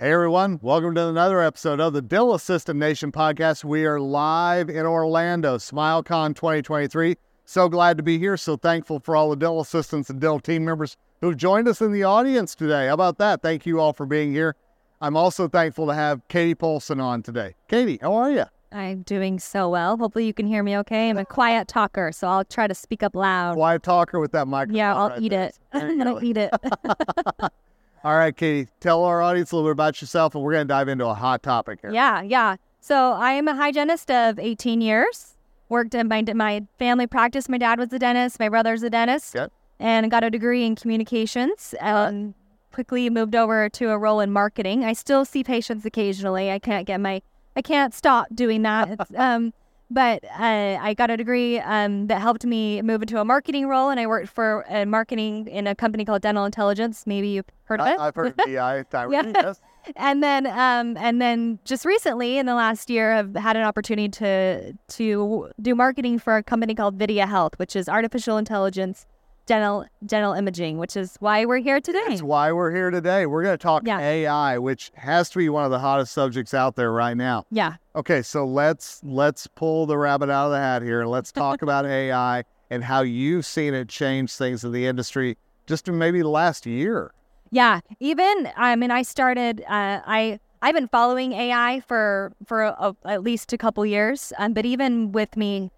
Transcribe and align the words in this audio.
Hey 0.00 0.12
everyone, 0.12 0.58
welcome 0.62 0.94
to 0.94 1.08
another 1.08 1.42
episode 1.42 1.78
of 1.78 1.92
the 1.92 2.00
Dental 2.00 2.32
Assistant 2.32 2.78
Nation 2.78 3.12
podcast. 3.12 3.64
We 3.64 3.84
are 3.84 4.00
live 4.00 4.70
in 4.70 4.86
Orlando, 4.86 5.58
SmileCon 5.58 6.34
2023. 6.34 7.18
So 7.44 7.68
glad 7.68 7.98
to 7.98 8.02
be 8.02 8.18
here. 8.18 8.38
So 8.38 8.56
thankful 8.56 9.00
for 9.00 9.14
all 9.14 9.28
the 9.28 9.36
Dill 9.36 9.60
assistants 9.60 10.08
and 10.08 10.18
Dill 10.18 10.40
team 10.40 10.64
members 10.64 10.96
who've 11.20 11.36
joined 11.36 11.68
us 11.68 11.82
in 11.82 11.92
the 11.92 12.04
audience 12.04 12.54
today. 12.54 12.86
How 12.86 12.94
about 12.94 13.18
that? 13.18 13.42
Thank 13.42 13.66
you 13.66 13.78
all 13.78 13.92
for 13.92 14.06
being 14.06 14.32
here. 14.32 14.56
I'm 15.02 15.18
also 15.18 15.48
thankful 15.48 15.86
to 15.88 15.92
have 15.92 16.26
Katie 16.28 16.54
Poulsen 16.54 16.98
on 16.98 17.22
today. 17.22 17.54
Katie, 17.68 17.98
how 18.00 18.14
are 18.14 18.30
you? 18.30 18.44
I'm 18.72 19.02
doing 19.02 19.38
so 19.38 19.68
well. 19.68 19.98
Hopefully, 19.98 20.24
you 20.24 20.32
can 20.32 20.46
hear 20.46 20.62
me 20.62 20.78
okay. 20.78 21.10
I'm 21.10 21.18
a 21.18 21.26
quiet 21.26 21.68
talker, 21.68 22.10
so 22.10 22.26
I'll 22.26 22.44
try 22.46 22.66
to 22.66 22.74
speak 22.74 23.02
up 23.02 23.14
loud. 23.14 23.52
Quiet 23.52 23.82
talker 23.82 24.18
with 24.18 24.32
that 24.32 24.48
microphone. 24.48 24.76
yeah, 24.78 24.96
I'll 24.96 25.10
right 25.10 25.20
eat 25.20 25.28
there. 25.28 25.48
it. 25.48 25.58
I'm 25.74 25.98
gonna 25.98 26.20
eat 26.22 26.38
it. 26.38 26.50
All 28.02 28.16
right, 28.16 28.34
Katie, 28.34 28.68
tell 28.80 29.04
our 29.04 29.20
audience 29.20 29.52
a 29.52 29.56
little 29.56 29.68
bit 29.68 29.72
about 29.72 30.00
yourself, 30.00 30.34
and 30.34 30.42
we're 30.42 30.52
going 30.52 30.66
to 30.66 30.72
dive 30.72 30.88
into 30.88 31.06
a 31.06 31.14
hot 31.14 31.42
topic 31.42 31.80
here. 31.82 31.92
yeah, 31.92 32.22
yeah. 32.22 32.56
So 32.80 33.12
I 33.12 33.32
am 33.32 33.46
a 33.46 33.54
hygienist 33.54 34.10
of 34.10 34.38
18 34.38 34.80
years. 34.80 35.34
Worked 35.68 35.94
in 35.94 36.08
my 36.08 36.24
my 36.34 36.62
family 36.78 37.06
practice. 37.06 37.48
My 37.48 37.58
dad 37.58 37.78
was 37.78 37.92
a 37.92 37.98
dentist. 37.98 38.40
My 38.40 38.48
brother's 38.48 38.82
a 38.82 38.90
dentist. 38.90 39.36
Okay. 39.36 39.52
And 39.78 40.10
got 40.10 40.24
a 40.24 40.30
degree 40.30 40.64
in 40.64 40.74
communications. 40.76 41.74
Um, 41.80 42.34
quickly 42.72 43.08
moved 43.10 43.34
over 43.34 43.68
to 43.68 43.90
a 43.90 43.98
role 43.98 44.20
in 44.20 44.32
marketing. 44.32 44.84
I 44.84 44.94
still 44.94 45.24
see 45.24 45.44
patients 45.44 45.84
occasionally. 45.84 46.50
I 46.50 46.58
can't 46.58 46.86
get 46.86 47.00
my 47.00 47.22
I 47.54 47.62
can't 47.62 47.92
stop 47.94 48.28
doing 48.34 48.62
that. 48.62 48.98
Um, 49.16 49.52
but 49.90 50.24
uh, 50.24 50.78
I 50.80 50.94
got 50.94 51.10
a 51.10 51.16
degree 51.16 51.58
um, 51.58 52.06
that 52.06 52.20
helped 52.20 52.46
me 52.46 52.80
move 52.82 53.02
into 53.02 53.20
a 53.20 53.24
marketing 53.24 53.66
role, 53.66 53.90
and 53.90 53.98
I 53.98 54.06
worked 54.06 54.28
for 54.28 54.64
uh, 54.72 54.86
marketing 54.86 55.48
in 55.48 55.66
a 55.66 55.74
company 55.74 56.04
called 56.04 56.22
Dental 56.22 56.44
Intelligence. 56.44 57.06
Maybe 57.06 57.28
you've 57.28 57.46
heard 57.64 57.80
of 57.80 57.88
it. 57.88 57.98
I, 57.98 58.04
have 58.06 58.14
heard 58.14 58.28
of 58.28 58.36
DI. 58.46 58.84
Yeah. 58.92 59.32
Yes. 59.34 59.60
and 59.96 60.22
then 60.22 60.46
um, 60.46 60.96
and 60.96 61.20
then 61.20 61.58
just 61.64 61.84
recently 61.84 62.38
in 62.38 62.46
the 62.46 62.54
last 62.54 62.88
year, 62.88 63.12
I've 63.14 63.34
had 63.34 63.56
an 63.56 63.64
opportunity 63.64 64.08
to 64.08 64.72
to 64.72 65.50
do 65.60 65.74
marketing 65.74 66.18
for 66.18 66.36
a 66.36 66.42
company 66.42 66.74
called 66.74 66.96
Videa 66.96 67.26
Health, 67.26 67.58
which 67.58 67.74
is 67.74 67.88
artificial 67.88 68.38
intelligence 68.38 69.06
dental 69.46 69.84
dental 70.06 70.32
imaging, 70.32 70.78
which 70.78 70.96
is 70.96 71.16
why 71.20 71.44
we're 71.44 71.58
here 71.58 71.80
today. 71.80 72.02
That's 72.08 72.22
why 72.22 72.52
we're 72.52 72.70
here 72.72 72.90
today. 72.90 73.26
We're 73.26 73.42
going 73.42 73.54
to 73.58 73.62
talk 73.62 73.82
Yeah. 73.86 73.98
AI, 73.98 74.58
which 74.58 74.92
has 74.94 75.28
to 75.30 75.38
be 75.38 75.48
one 75.48 75.64
of 75.64 75.70
the 75.70 75.78
hottest 75.78 76.12
subjects 76.12 76.54
out 76.54 76.76
there 76.76 76.92
right 76.92 77.16
now. 77.16 77.44
yeah, 77.50 77.74
Okay, 77.96 78.22
so 78.22 78.44
let's 78.46 79.00
let's 79.02 79.46
pull 79.48 79.86
the 79.86 79.98
rabbit 79.98 80.30
out 80.30 80.46
of 80.46 80.52
the 80.52 80.58
hat 80.58 80.82
here 80.82 81.00
and 81.00 81.10
let's 81.10 81.32
talk 81.32 81.62
about 81.66 81.84
AI 81.86 82.44
and 82.70 82.84
how 82.84 83.00
you've 83.02 83.44
seen 83.46 83.74
it 83.74 83.88
change 83.88 84.32
things 84.32 84.62
in 84.64 84.70
the 84.72 84.86
industry 84.86 85.36
just 85.66 85.88
in 85.88 85.98
maybe 85.98 86.20
the 86.20 86.28
last 86.28 86.66
year. 86.66 87.12
yeah. 87.50 87.80
Even 87.98 88.48
I 88.56 88.76
mean, 88.76 88.90
I 88.90 89.02
started. 89.02 89.62
Uh, 89.62 90.00
I 90.06 90.38
I've 90.62 90.74
been 90.74 90.88
following 90.88 91.32
AI 91.32 91.80
for 91.88 92.32
for 92.46 92.62
a, 92.62 92.94
at 93.04 93.22
least 93.24 93.52
a 93.52 93.58
couple 93.58 93.84
years. 93.86 94.32
Um, 94.38 94.52
but 94.52 94.64
even 94.66 95.10
with 95.10 95.36
me 95.36 95.70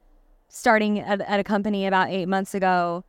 starting 0.48 0.98
at, 0.98 1.20
at 1.22 1.40
a 1.40 1.44
company 1.44 1.86
about 1.86 2.10
eight 2.10 2.26
months 2.26 2.54
ago, 2.54 3.04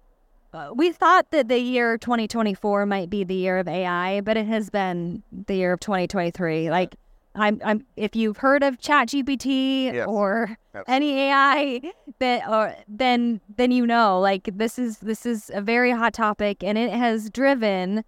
we 0.75 0.91
thought 0.91 1.31
that 1.31 1.47
the 1.47 1.59
year 1.59 1.97
2024 1.97 2.85
might 2.85 3.09
be 3.09 3.23
the 3.23 3.33
year 3.35 3.57
of 3.59 3.67
AI, 3.67 4.21
but 4.21 4.37
it 4.37 4.45
has 4.47 4.69
been 4.69 5.23
the 5.47 5.55
year 5.55 5.73
of 5.73 5.79
2023. 5.79 6.69
Like, 6.69 6.95
I'm, 7.35 7.59
I'm. 7.65 7.85
If 7.97 8.15
you've 8.15 8.37
heard 8.37 8.61
of 8.61 8.77
ChatGPT 8.79 9.93
Yes. 9.93 10.05
or 10.07 10.55
Absolutely. 10.75 10.93
any 10.93 11.19
AI, 11.21 11.81
that 12.19 12.47
or 12.47 12.75
then 12.87 13.41
then 13.57 13.71
you 13.71 13.87
know, 13.87 14.19
like 14.19 14.49
this 14.53 14.77
is 14.77 14.99
this 14.99 15.25
is 15.25 15.49
a 15.53 15.59
very 15.61 15.89
hot 15.91 16.13
topic, 16.13 16.63
and 16.63 16.77
it 16.77 16.91
has 16.91 17.31
driven 17.31 18.03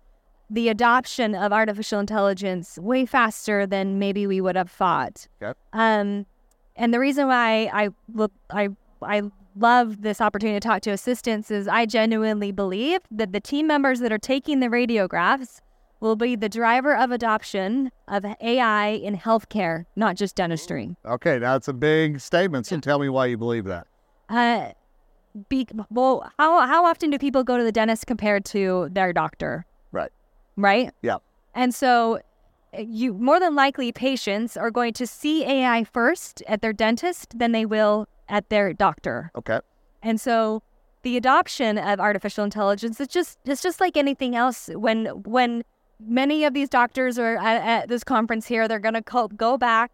the 0.51 0.69
adoption 0.69 1.33
of 1.33 1.51
artificial 1.51 1.99
intelligence 1.99 2.77
way 2.77 3.03
faster 3.07 3.65
than 3.65 3.97
maybe 3.97 4.27
we 4.27 4.39
would 4.41 4.55
have 4.55 4.69
thought. 4.69 5.27
Okay. 5.41 5.57
Um, 5.73 6.27
and 6.75 6.93
the 6.93 6.99
reason 6.99 7.27
why 7.27 7.71
I 7.73 7.89
look, 8.13 8.31
I 8.51 8.69
I 9.01 9.23
love 9.55 10.01
this 10.01 10.21
opportunity 10.21 10.59
to 10.59 10.67
talk 10.67 10.81
to 10.83 10.91
assistants 10.91 11.49
is 11.49 11.67
I 11.67 11.85
genuinely 11.85 12.51
believe 12.51 13.01
that 13.11 13.33
the 13.33 13.39
team 13.39 13.67
members 13.67 13.99
that 13.99 14.11
are 14.11 14.17
taking 14.17 14.59
the 14.59 14.67
radiographs 14.67 15.61
will 15.99 16.15
be 16.15 16.35
the 16.35 16.49
driver 16.49 16.95
of 16.95 17.11
adoption 17.11 17.91
of 18.07 18.25
AI 18.41 18.87
in 18.89 19.17
healthcare, 19.17 19.85
not 19.95 20.15
just 20.15 20.35
dentistry. 20.35 20.95
Okay, 21.05 21.39
that's 21.39 21.67
a 21.67 21.73
big 21.73 22.19
statement. 22.19 22.67
So 22.67 22.79
tell 22.79 22.99
me 22.99 23.09
why 23.09 23.27
you 23.27 23.37
believe 23.37 23.65
that. 23.65 23.87
Uh, 24.29 24.71
be, 25.49 25.67
well, 25.89 26.31
how 26.37 26.65
how 26.65 26.85
often 26.85 27.09
do 27.09 27.17
people 27.17 27.43
go 27.43 27.57
to 27.57 27.63
the 27.63 27.71
dentist 27.71 28.07
compared 28.07 28.45
to 28.45 28.89
their 28.91 29.13
doctor? 29.13 29.65
Right. 29.91 30.11
Right. 30.57 30.91
Yeah. 31.01 31.17
And 31.53 31.73
so, 31.73 32.19
you 32.79 33.13
more 33.13 33.39
than 33.39 33.55
likely 33.55 33.91
patients 33.91 34.57
are 34.57 34.71
going 34.71 34.93
to 34.93 35.07
see 35.07 35.45
AI 35.45 35.83
first 35.83 36.43
at 36.47 36.61
their 36.61 36.73
dentist 36.73 37.37
than 37.37 37.51
they 37.51 37.65
will 37.65 38.07
at 38.27 38.49
their 38.49 38.73
doctor. 38.73 39.31
Okay. 39.35 39.59
And 40.01 40.19
so, 40.19 40.61
the 41.03 41.17
adoption 41.17 41.77
of 41.77 41.99
artificial 41.99 42.43
intelligence 42.43 42.99
is 42.99 43.07
just 43.07 43.37
it's 43.45 43.61
just 43.61 43.79
like 43.79 43.95
anything 43.95 44.35
else. 44.35 44.69
When 44.73 45.05
when 45.23 45.63
many 45.99 46.43
of 46.45 46.53
these 46.53 46.69
doctors 46.69 47.17
are 47.17 47.37
at, 47.37 47.61
at 47.61 47.87
this 47.89 48.03
conference 48.03 48.47
here, 48.47 48.67
they're 48.67 48.79
going 48.79 49.01
to 49.01 49.29
go 49.35 49.57
back. 49.57 49.91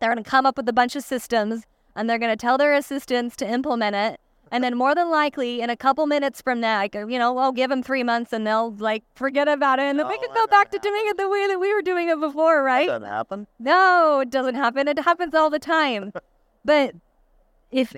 They're 0.00 0.12
going 0.12 0.22
to 0.22 0.28
come 0.28 0.46
up 0.46 0.56
with 0.56 0.68
a 0.68 0.72
bunch 0.72 0.94
of 0.96 1.02
systems, 1.02 1.64
and 1.96 2.08
they're 2.08 2.18
going 2.18 2.30
to 2.30 2.36
tell 2.36 2.56
their 2.56 2.74
assistants 2.74 3.36
to 3.36 3.48
implement 3.48 3.96
it. 3.96 4.20
And 4.50 4.64
then, 4.64 4.76
more 4.76 4.94
than 4.94 5.10
likely, 5.10 5.60
in 5.60 5.70
a 5.70 5.76
couple 5.76 6.06
minutes 6.06 6.40
from 6.40 6.60
now, 6.60 6.78
like 6.78 6.94
you 6.94 7.18
know, 7.18 7.36
I'll 7.38 7.52
give 7.52 7.70
them 7.70 7.82
three 7.82 8.02
months, 8.02 8.32
and 8.32 8.46
they'll 8.46 8.72
like 8.72 9.04
forget 9.14 9.48
about 9.48 9.78
it, 9.78 9.82
and 9.84 9.98
then 9.98 10.08
we 10.08 10.18
can 10.18 10.30
go 10.34 10.46
back 10.46 10.70
to 10.70 10.78
doing 10.78 11.02
it 11.06 11.16
the 11.16 11.28
way 11.28 11.46
that 11.48 11.58
we 11.60 11.72
were 11.74 11.82
doing 11.82 12.08
it 12.08 12.18
before, 12.20 12.62
right? 12.62 12.86
Doesn't 12.86 13.08
happen. 13.08 13.46
No, 13.58 14.20
it 14.20 14.30
doesn't 14.30 14.54
happen. 14.54 14.88
It 14.88 14.98
happens 14.98 15.34
all 15.34 15.50
the 15.50 15.58
time. 15.58 16.12
but 16.64 16.94
if 17.70 17.94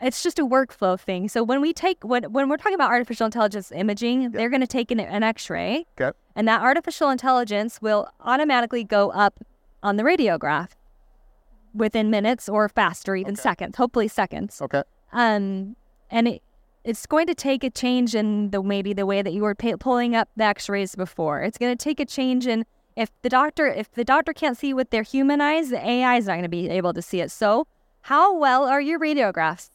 it's 0.00 0.22
just 0.22 0.38
a 0.38 0.46
workflow 0.46 0.98
thing. 0.98 1.28
So 1.28 1.42
when 1.42 1.60
we 1.60 1.72
take 1.72 2.02
when 2.02 2.24
when 2.32 2.48
we're 2.48 2.56
talking 2.56 2.74
about 2.74 2.90
artificial 2.90 3.26
intelligence 3.26 3.70
imaging, 3.72 4.30
they're 4.30 4.48
going 4.50 4.62
to 4.62 4.66
take 4.66 4.90
an, 4.90 5.00
an 5.00 5.22
X-ray, 5.22 5.86
Okay. 6.00 6.16
and 6.34 6.48
that 6.48 6.62
artificial 6.62 7.10
intelligence 7.10 7.82
will 7.82 8.08
automatically 8.20 8.84
go 8.84 9.10
up 9.10 9.44
on 9.82 9.96
the 9.96 10.02
radiograph 10.02 10.70
within 11.74 12.10
minutes 12.10 12.48
or 12.48 12.68
faster, 12.68 13.14
even 13.14 13.34
Okay. 13.34 13.42
seconds. 13.42 13.76
Hopefully 13.76 14.08
seconds. 14.08 14.60
Okay. 14.60 14.82
Um, 15.12 15.76
and 16.10 16.28
it 16.28 16.42
it's 16.82 17.06
going 17.06 17.26
to 17.26 17.34
take 17.34 17.62
a 17.62 17.70
change 17.70 18.14
in 18.14 18.50
the 18.50 18.62
maybe 18.62 18.92
the 18.92 19.04
way 19.04 19.22
that 19.22 19.32
you 19.32 19.42
were 19.42 19.54
pa 19.54 19.76
pulling 19.78 20.16
up 20.16 20.28
the 20.36 20.44
X-rays 20.44 20.94
before. 20.94 21.42
It's 21.42 21.58
going 21.58 21.76
to 21.76 21.82
take 21.82 22.00
a 22.00 22.06
change 22.06 22.46
in 22.46 22.64
if 22.96 23.10
the 23.22 23.28
doctor 23.28 23.66
if 23.66 23.92
the 23.92 24.04
doctor 24.04 24.32
can't 24.32 24.56
see 24.56 24.72
with 24.72 24.90
their 24.90 25.02
human 25.02 25.40
eyes, 25.40 25.70
the 25.70 25.86
AI 25.86 26.16
is 26.16 26.26
not 26.26 26.34
going 26.34 26.42
to 26.42 26.48
be 26.48 26.68
able 26.68 26.92
to 26.94 27.02
see 27.02 27.20
it. 27.20 27.30
So, 27.30 27.66
how 28.02 28.36
well 28.36 28.64
are 28.64 28.80
your 28.80 28.98
radiographs? 28.98 29.70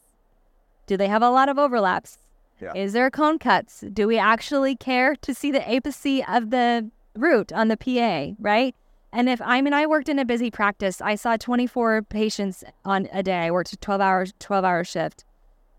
Do 0.86 0.96
they 0.96 1.08
have 1.08 1.22
a 1.22 1.30
lot 1.30 1.48
of 1.48 1.58
overlaps? 1.58 2.18
Yeah. 2.60 2.72
Is 2.74 2.92
there 2.92 3.10
cone 3.10 3.38
cuts? 3.38 3.84
Do 3.92 4.06
we 4.06 4.18
actually 4.18 4.76
care 4.76 5.14
to 5.16 5.34
see 5.34 5.50
the 5.50 5.60
apice 5.60 6.22
of 6.26 6.50
the 6.50 6.90
root 7.14 7.52
on 7.52 7.68
the 7.68 7.76
PA, 7.76 8.34
right? 8.40 8.74
And 9.12 9.28
if 9.28 9.40
I 9.42 9.60
mean 9.60 9.72
I 9.72 9.86
worked 9.86 10.08
in 10.08 10.18
a 10.18 10.24
busy 10.24 10.50
practice, 10.50 11.00
I 11.00 11.14
saw 11.14 11.36
24 11.36 12.02
patients 12.02 12.64
on 12.84 13.08
a 13.12 13.22
day. 13.22 13.46
I 13.46 13.50
worked 13.50 13.72
a 13.72 13.76
12 13.76 14.00
hours 14.00 14.34
12 14.38 14.64
hour 14.64 14.84
shift. 14.84 15.24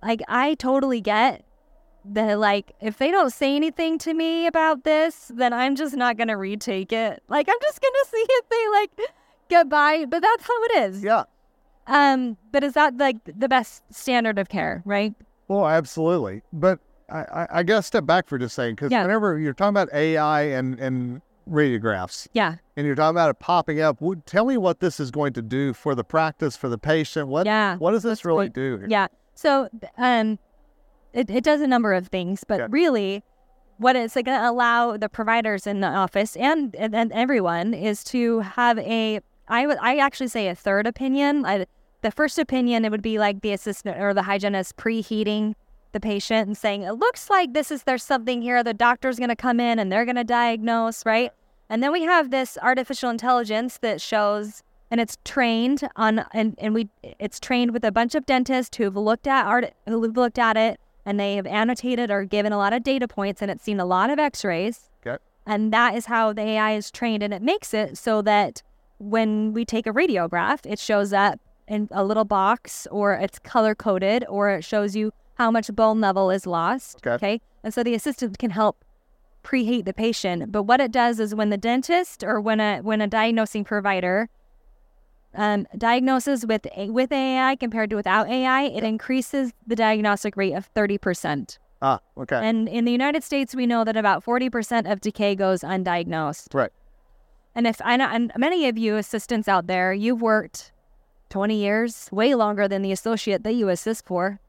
Like 0.01 0.21
I 0.27 0.53
totally 0.55 1.01
get 1.01 1.43
the 2.05 2.37
like 2.37 2.71
if 2.79 2.97
they 2.97 3.11
don't 3.11 3.31
say 3.33 3.55
anything 3.55 3.97
to 3.99 4.13
me 4.13 4.47
about 4.47 4.83
this, 4.83 5.31
then 5.33 5.53
I'm 5.53 5.75
just 5.75 5.95
not 5.95 6.17
going 6.17 6.27
to 6.29 6.35
retake 6.37 6.93
it. 6.93 7.21
Like 7.27 7.49
I'm 7.49 7.57
just 7.61 7.81
going 7.81 7.93
to 8.03 8.09
see 8.11 8.25
if 8.29 8.49
they 8.49 8.67
like 8.71 9.11
get 9.49 9.69
by, 9.69 10.05
but 10.05 10.21
that's 10.21 10.43
how 10.47 10.63
it 10.63 10.71
is. 10.89 11.03
Yeah. 11.03 11.23
Um 11.87 12.37
but 12.51 12.63
is 12.63 12.73
that 12.73 12.97
like 12.97 13.17
the 13.25 13.47
best 13.49 13.81
standard 13.91 14.37
of 14.39 14.49
care, 14.49 14.81
right? 14.85 15.13
Well, 15.47 15.65
absolutely. 15.67 16.41
But 16.51 16.79
I, 17.09 17.19
I, 17.19 17.63
I 17.69 17.79
step 17.81 18.05
back 18.05 18.27
for 18.27 18.37
just 18.37 18.53
saying 18.55 18.75
because 18.75 18.91
Yeah. 18.91 19.01
whenever 19.03 19.39
you're 19.39 19.53
talking 19.53 19.69
about 19.69 19.93
AI 19.93 20.41
and, 20.43 20.77
and 20.79 21.21
radiographs 21.49 22.27
Yeah. 22.33 22.55
and 22.75 22.85
you're 22.85 22.95
talking 22.95 23.15
about 23.15 23.29
it 23.29 23.39
popping 23.39 23.79
up, 23.79 24.01
would, 24.01 24.25
tell 24.25 24.43
me 24.45 24.57
what 24.57 24.81
this 24.81 24.99
is 24.99 25.09
going 25.11 25.31
to 25.33 25.41
do 25.41 25.71
for 25.73 25.95
the 25.95 26.03
practice, 26.03 26.57
for 26.57 26.67
the 26.67 26.77
patient. 26.77 27.29
What, 27.29 27.45
Yeah, 27.45 27.77
what 27.77 27.91
does 27.91 28.03
this 28.03 28.19
that's 28.19 28.25
really 28.25 28.49
do? 28.49 28.77
here? 28.79 28.87
Yeah. 28.89 29.07
So, 29.37 29.69
um, 29.97 30.39
it, 31.13 31.29
it 31.29 31.43
does 31.43 31.61
a 31.61 31.67
number 31.67 31.93
of 31.93 32.07
things, 32.07 32.43
but 32.45 32.59
Yeah. 32.59 32.67
really, 32.69 33.23
what 33.77 33.95
it's 33.95 34.15
going 34.15 34.25
to 34.25 34.49
allow 34.49 34.97
the 34.97 35.07
providers 35.09 35.67
in 35.67 35.81
the 35.81 35.87
office 35.87 36.35
and, 36.35 36.75
and 36.75 36.95
and 36.95 37.11
everyone 37.11 37.73
is 37.75 38.03
to 38.05 38.39
have 38.39 38.79
a 38.79 39.19
I 39.47 39.67
would 39.67 39.77
I 39.79 39.97
actually 39.97 40.29
say 40.29 40.47
a 40.47 40.55
third 40.55 40.87
opinion. 40.87 41.45
I, 41.45 41.65
the 42.01 42.11
first 42.11 42.39
opinion 42.39 42.85
it 42.85 42.91
would 42.91 43.03
be 43.03 43.19
like 43.19 43.41
the 43.41 43.51
assistant 43.53 43.97
or 43.99 44.13
the 44.13 44.23
hygienist 44.23 44.77
preheating 44.77 45.53
the 45.91 45.99
patient 45.99 46.47
and 46.47 46.57
saying 46.57 46.81
it 46.83 46.93
looks 46.93 47.29
like 47.29 47.53
this 47.53 47.69
is 47.71 47.83
there's 47.83 48.03
something 48.03 48.41
here. 48.41 48.63
The 48.63 48.73
doctor's 48.73 49.17
going 49.17 49.29
to 49.29 49.35
come 49.35 49.59
in 49.59 49.79
and 49.79 49.91
they're 49.91 50.05
going 50.05 50.15
to 50.17 50.23
diagnose, 50.23 51.05
right? 51.05 51.31
And 51.69 51.83
then 51.83 51.91
we 51.91 52.03
have 52.03 52.31
this 52.31 52.57
artificial 52.61 53.09
intelligence 53.09 53.77
that 53.79 54.01
shows 54.01 54.63
and 54.89 55.01
it's 55.01 55.17
trained 55.25 55.87
on 55.95 56.25
and, 56.33 56.55
and 56.57 56.73
we 56.73 56.89
it's 57.19 57.39
trained 57.39 57.71
with 57.71 57.83
a 57.83 57.91
bunch 57.91 58.15
of 58.15 58.25
dentists 58.25 58.75
who've 58.77 58.95
looked 58.95 59.27
at 59.27 59.45
art 59.45 59.73
who've 59.85 60.15
looked 60.15 60.39
at 60.39 60.57
it 60.57 60.79
and 61.05 61.19
they 61.19 61.35
have 61.35 61.47
annotated 61.47 62.11
or 62.11 62.25
given 62.25 62.51
a 62.51 62.57
lot 62.57 62.73
of 62.73 62.83
data 62.83 63.07
points 63.07 63.41
and 63.41 63.51
it's 63.51 63.63
seen 63.63 63.79
a 63.79 63.85
lot 63.85 64.09
of 64.09 64.19
x-rays 64.19 64.89
Okay. 65.05 65.17
And 65.45 65.71
that 65.73 65.95
is 65.95 66.05
how 66.05 66.33
the 66.33 66.41
AI 66.41 66.73
is 66.73 66.91
trained. 66.91 67.23
And 67.23 67.33
it 67.33 67.41
makes 67.41 67.73
it 67.73 67.97
so 67.97 68.21
that 68.23 68.61
when 68.99 69.53
we 69.53 69.65
take 69.65 69.87
a 69.87 69.93
radiograph, 69.93 70.65
it 70.65 70.79
shows 70.79 71.13
up 71.13 71.39
in 71.67 71.87
a 71.91 72.03
little 72.03 72.25
box 72.25 72.87
or 72.91 73.13
it's 73.13 73.39
color 73.39 73.75
coded 73.75 74.25
or 74.27 74.49
it 74.49 74.63
shows 74.63 74.95
you 74.95 75.11
how 75.35 75.51
much 75.51 75.73
bone 75.73 76.01
level 76.01 76.31
is 76.31 76.45
lost. 76.45 77.05
Okay. 77.05 77.41
And 77.63 77.73
so 77.73 77.83
the 77.83 77.93
assistant 77.93 78.37
can 78.39 78.51
help 78.51 78.83
preheat 79.43 79.85
the 79.85 79.93
patient. 79.93 80.51
But 80.51 80.63
what 80.63 80.81
it 80.81 80.91
does 80.91 81.19
is 81.19 81.33
when 81.33 81.49
the 81.49 81.57
dentist 81.57 82.23
or 82.23 82.41
when 82.41 82.59
a 82.59 82.79
when 82.79 83.01
a 83.01 83.07
diagnosing 83.07 83.63
provider 83.63 84.29
um, 85.37 85.67
diagnoses 85.77 86.45
with 86.45 86.67
with 86.75 87.11
AI 87.11 87.55
compared 87.55 87.89
to 87.91 87.95
without 87.95 88.27
AI, 88.27 88.63
it 88.63 88.83
increases 88.83 89.53
the 89.65 89.75
diagnostic 89.75 90.35
rate 90.35 90.53
of 90.53 90.65
thirty 90.65 90.97
percent. 90.97 91.59
Ah, 91.81 91.99
okay. 92.17 92.35
And 92.35 92.67
in 92.67 92.85
the 92.85 92.91
United 92.91 93.23
States, 93.23 93.55
we 93.55 93.65
know 93.65 93.83
that 93.83 93.95
about 93.95 94.23
forty 94.23 94.49
percent 94.49 94.87
of 94.87 94.99
decay 94.99 95.35
goes 95.35 95.61
undiagnosed. 95.61 96.53
right. 96.53 96.71
And 97.55 97.65
if 97.65 97.81
I 97.83 97.97
know, 97.97 98.07
and 98.11 98.31
many 98.37 98.67
of 98.67 98.77
you 98.77 98.97
assistants 98.97 99.47
out 99.47 99.65
there, 99.65 99.91
you've 99.91 100.21
worked 100.21 100.71
20 101.29 101.55
years, 101.55 102.07
way 102.11 102.35
longer 102.35 102.67
than 102.67 102.83
the 102.83 102.91
associate 102.91 103.43
that 103.43 103.53
you 103.53 103.69
assist 103.69 104.05
for. 104.05 104.39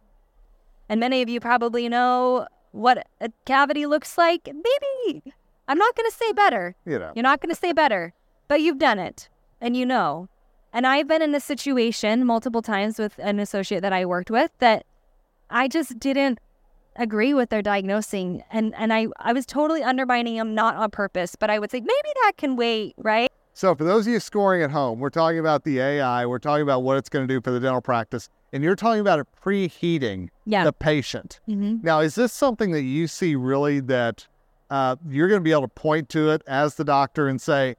And 0.90 1.00
many 1.00 1.23
of 1.23 1.29
you 1.31 1.40
probably 1.40 1.88
know 1.88 2.46
what 2.73 3.06
a 3.20 3.31
cavity 3.46 3.87
looks 3.87 4.19
like. 4.19 4.46
Maybe 4.46 5.32
I'm 5.67 5.79
not 5.79 5.96
going 5.96 6.11
to 6.11 6.17
say 6.17 6.32
better. 6.32 6.76
You 6.85 6.99
know. 6.99 7.12
You're 7.14 7.23
not 7.23 7.40
going 7.40 7.49
to 7.49 7.58
say 7.58 7.73
better, 7.73 8.12
but 8.46 8.61
you've 8.61 8.79
done 8.79 8.99
it 8.99 9.31
and 9.61 9.76
you 9.76 9.87
know. 9.87 10.29
And 10.72 10.86
I've 10.86 11.08
been 11.08 11.22
in 11.22 11.32
this 11.32 11.44
situation 11.44 12.26
multiple 12.26 12.62
times 12.62 12.98
with 12.98 13.18
an 13.18 13.38
associate 13.40 13.80
that 13.80 13.92
I 13.92 14.04
worked 14.04 14.30
with 14.30 14.50
that 14.58 14.84
I 15.50 15.66
just 15.68 15.98
didn't 15.98 16.38
agree 16.96 17.32
with 17.32 17.48
their 17.50 17.62
diagnosing 17.62 18.42
and 18.50 18.74
and 18.76 18.92
I 18.92 19.06
I 19.18 19.32
was 19.32 19.46
totally 19.46 19.82
undermining 19.82 20.36
them 20.36 20.54
not 20.54 20.76
on 20.76 20.90
purpose, 20.90 21.36
but 21.36 21.48
I 21.48 21.58
would 21.58 21.70
say 21.70 21.80
maybe 21.80 22.10
that 22.24 22.32
can 22.36 22.56
wait, 22.56 22.94
right? 22.98 23.30
So 23.54 23.74
for 23.74 23.84
those 23.84 24.06
of 24.06 24.12
you 24.12 24.20
scoring 24.20 24.62
at 24.62 24.70
home, 24.70 25.00
we're 25.00 25.10
talking 25.10 25.38
about 25.38 25.64
the 25.64 25.80
AI. 25.80 26.26
We're 26.26 26.38
talking 26.38 26.62
about 26.62 26.82
what 26.82 26.96
it's 26.96 27.08
going 27.08 27.26
to 27.26 27.32
do 27.32 27.40
for 27.40 27.50
the 27.50 27.58
dental 27.58 27.80
practice, 27.80 28.28
and 28.52 28.62
you're 28.62 28.76
talking 28.76 29.00
about 29.00 29.18
it 29.18 29.26
preheating 29.44 30.28
Yeah. 30.44 30.64
the 30.64 30.72
patient. 30.72 31.40
hmm 31.46 31.78
Now, 31.82 32.00
is 32.00 32.14
this 32.14 32.32
something 32.32 32.70
that 32.72 32.82
you 32.82 33.08
see 33.08 33.34
really 33.34 33.80
that 33.80 34.26
uh, 34.70 34.94
you're 35.08 35.28
going 35.28 35.40
to 35.40 35.44
be 35.44 35.50
able 35.50 35.62
to 35.62 35.68
point 35.68 36.08
to 36.10 36.30
it 36.30 36.42
as 36.46 36.74
the 36.76 36.84
doctor 36.84 37.26
and 37.26 37.40
say, 37.40 37.74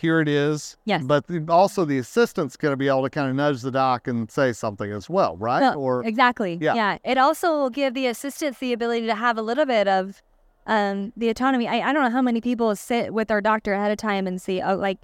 "Here 0.00 0.20
it 0.20 0.28
is"? 0.28 0.76
Yes. 0.84 1.04
But 1.04 1.26
the, 1.26 1.44
also 1.48 1.84
the 1.84 1.98
assistant's 1.98 2.56
going 2.56 2.72
to 2.72 2.76
be 2.76 2.88
able 2.88 3.02
to 3.02 3.10
kind 3.10 3.28
of 3.28 3.36
nudge 3.36 3.60
the 3.62 3.70
doc 3.70 4.08
and 4.08 4.30
say 4.30 4.52
something 4.52 4.90
as 4.90 5.10
well, 5.10 5.36
right? 5.36 5.60
Well, 5.60 5.78
or 5.78 6.04
exactly. 6.04 6.58
Yeah. 6.60 6.74
Yeah. 6.74 6.98
It 7.04 7.18
also 7.18 7.50
will 7.58 7.70
give 7.70 7.94
the 7.94 8.06
assistants 8.06 8.58
the 8.58 8.72
ability 8.72 9.06
to 9.06 9.14
have 9.14 9.36
a 9.38 9.42
little 9.42 9.66
bit 9.66 9.86
of 9.88 10.22
um, 10.66 11.12
the 11.16 11.28
autonomy. 11.28 11.68
I, 11.68 11.90
I 11.90 11.92
don't 11.92 12.02
know 12.02 12.10
how 12.10 12.22
many 12.22 12.40
people 12.40 12.74
sit 12.76 13.12
with 13.12 13.28
their 13.28 13.40
doctor 13.40 13.72
ahead 13.74 13.90
of 13.90 13.98
time 13.98 14.26
and 14.26 14.40
see, 14.40 14.62
oh, 14.62 14.76
like, 14.76 14.98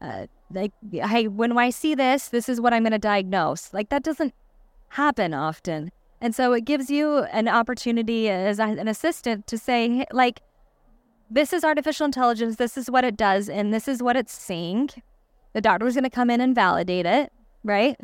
uh, 0.00 0.26
like, 0.52 0.72
hey, 0.90 1.28
when 1.28 1.56
I 1.56 1.70
see 1.70 1.94
this, 1.94 2.28
this 2.28 2.48
is 2.48 2.60
what 2.60 2.72
I'm 2.72 2.82
going 2.82 2.92
to 2.92 2.98
diagnose. 2.98 3.72
Like, 3.72 3.90
that 3.90 4.02
doesn't 4.02 4.34
happen 4.88 5.34
often. 5.34 5.92
And 6.20 6.34
so 6.34 6.52
it 6.52 6.64
gives 6.64 6.90
you 6.90 7.18
an 7.24 7.48
opportunity 7.48 8.28
as 8.28 8.58
an 8.58 8.88
assistant 8.88 9.46
to 9.46 9.56
say, 9.56 9.88
hey, 9.88 10.06
like, 10.10 10.40
this 11.30 11.52
is 11.52 11.64
artificial 11.64 12.06
intelligence. 12.06 12.56
This 12.56 12.76
is 12.76 12.90
what 12.90 13.04
it 13.04 13.16
does, 13.16 13.48
and 13.48 13.72
this 13.72 13.86
is 13.88 14.02
what 14.02 14.16
it's 14.16 14.32
seeing. 14.32 14.90
The 15.52 15.60
doctor's 15.60 15.94
going 15.94 16.04
to 16.04 16.10
come 16.10 16.30
in 16.30 16.40
and 16.40 16.54
validate 16.54 17.06
it, 17.06 17.32
right? 17.64 17.98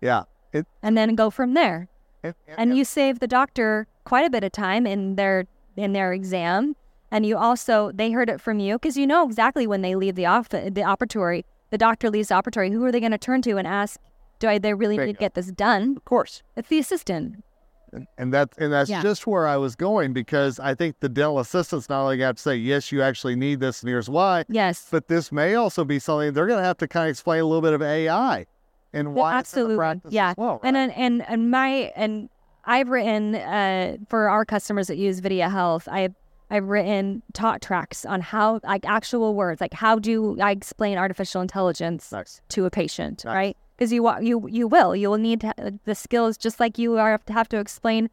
yeah, 0.00 0.24
it, 0.52 0.66
And 0.82 0.96
then 0.96 1.14
go 1.14 1.30
from 1.30 1.54
there 1.54 1.88
and, 2.22 2.34
and 2.56 2.76
you 2.76 2.84
save 2.84 3.20
the 3.20 3.26
doctor 3.26 3.86
quite 4.04 4.26
a 4.26 4.30
bit 4.30 4.44
of 4.44 4.52
time 4.52 4.86
in 4.86 5.16
their 5.16 5.46
in 5.76 5.92
their 5.92 6.12
exam 6.12 6.76
and 7.10 7.26
you 7.26 7.36
also 7.36 7.90
they 7.92 8.10
heard 8.10 8.28
it 8.30 8.40
from 8.40 8.58
you 8.58 8.74
because 8.74 8.96
you 8.96 9.06
know 9.06 9.26
exactly 9.26 9.66
when 9.66 9.82
they 9.82 9.94
leave 9.94 10.14
the 10.14 10.26
off 10.26 10.48
the 10.48 10.70
operatory 10.70 11.44
the 11.70 11.78
doctor 11.78 12.10
leaves 12.10 12.28
the 12.28 12.34
operatory 12.34 12.70
who 12.72 12.84
are 12.84 12.92
they 12.92 13.00
going 13.00 13.12
to 13.12 13.18
turn 13.18 13.42
to 13.42 13.56
and 13.56 13.66
ask 13.66 14.00
do 14.38 14.48
I 14.48 14.58
they 14.58 14.74
really 14.74 14.96
need 14.96 15.06
to 15.06 15.12
get 15.12 15.34
this 15.34 15.50
done 15.50 15.96
of 15.96 16.04
course. 16.04 16.42
it's 16.56 16.68
the 16.68 16.78
assistant 16.78 17.44
And, 17.92 18.06
and 18.18 18.34
that 18.34 18.50
and 18.58 18.72
that's 18.72 18.90
Yeah. 18.90 19.02
just 19.02 19.26
where 19.26 19.46
I 19.46 19.56
was 19.56 19.76
going 19.76 20.12
because 20.12 20.58
I 20.58 20.74
think 20.74 21.00
the 21.00 21.08
dental 21.08 21.38
assistants 21.38 21.88
not 21.88 22.02
only 22.02 22.18
got 22.18 22.36
to 22.36 22.42
say 22.42 22.56
yes, 22.56 22.90
you 22.90 23.00
actually 23.02 23.36
need 23.36 23.60
this, 23.60 23.82
and 23.82 23.88
here's 23.88 24.08
why, 24.08 24.44
yes 24.48 24.88
but 24.90 25.08
this 25.08 25.30
may 25.30 25.54
also 25.54 25.84
be 25.84 25.98
something 25.98 26.32
they're 26.32 26.46
going 26.48 26.58
to 26.60 26.64
have 26.64 26.78
to 26.78 26.88
kind 26.88 27.06
of 27.06 27.10
explain 27.10 27.40
a 27.40 27.44
little 27.44 27.62
bit 27.62 27.72
of 27.74 27.82
AI 27.82 28.46
and 28.92 29.14
Well, 29.14 29.24
why 29.24 29.32
the 29.32 29.36
absolutely. 29.38 30.00
Yeah. 30.10 30.34
well. 30.36 30.60
and 30.64 30.74
right? 30.76 30.82
and 30.82 30.92
and, 31.20 31.28
and 31.28 31.50
my 31.50 31.92
and 31.96 32.28
I've 32.64 32.88
written 32.88 33.36
uh, 33.36 33.96
for 34.08 34.28
our 34.28 34.44
customers 34.44 34.88
that 34.88 34.96
use 34.96 35.20
Videa 35.20 35.50
Health. 35.50 35.86
I've 35.90 36.14
I've 36.50 36.64
written 36.68 37.22
talk 37.32 37.60
tracks 37.60 38.04
on 38.04 38.20
how 38.20 38.60
like 38.64 38.84
actual 38.84 39.34
words, 39.34 39.60
like 39.60 39.74
how 39.74 39.98
do 40.00 40.36
I 40.40 40.50
explain 40.52 40.98
artificial 40.98 41.40
intelligence 41.42 42.10
Nice. 42.12 42.40
to 42.50 42.64
a 42.64 42.70
patient, 42.70 43.24
Nice. 43.24 43.34
right? 43.34 43.56
Because 43.76 43.92
you 43.92 44.10
you 44.20 44.48
you 44.48 44.66
will 44.66 44.96
you 44.96 45.10
will 45.10 45.18
need 45.18 45.42
to, 45.42 45.54
uh, 45.58 45.70
the 45.84 45.94
skills 45.94 46.36
just 46.36 46.58
like 46.60 46.78
you 46.78 46.98
are 46.98 47.18
to 47.18 47.32
have 47.32 47.48
to 47.50 47.58
explain 47.58 48.08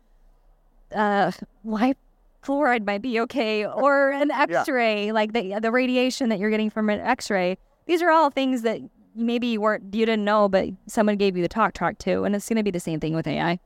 uh, 0.94 1.32
why 1.62 1.96
fluoride 2.44 2.86
might 2.86 3.02
be 3.02 3.20
okay 3.22 3.66
or 3.66 4.12
an 4.12 4.30
X-ray, 4.50 5.12
like 5.12 5.34
the 5.34 5.60
the 5.62 5.72
radiation 5.72 6.30
that 6.30 6.40
you're 6.40 6.50
getting 6.50 6.70
from 6.70 6.90
an 6.90 7.00
X-ray. 7.00 7.58
These 7.86 8.02
are 8.02 8.12
all 8.12 8.30
things 8.30 8.62
that 8.64 8.82
maybe 9.16 9.48
you 9.48 9.62
weren't 9.62 9.94
you 9.94 10.06
didn't 10.06 10.26
know, 10.26 10.50
but 10.50 10.70
someone 10.88 11.16
gave 11.16 11.38
you 11.38 11.44
the 11.44 11.50
talk 11.50 11.74
track 11.74 11.98
to, 12.00 12.24
and 12.24 12.36
it's 12.36 12.48
going 12.48 12.58
to 12.58 12.64
be 12.64 12.72
the 12.72 12.80
same 12.80 13.00
thing 13.00 13.14
with 13.14 13.28
AI. 13.28 13.60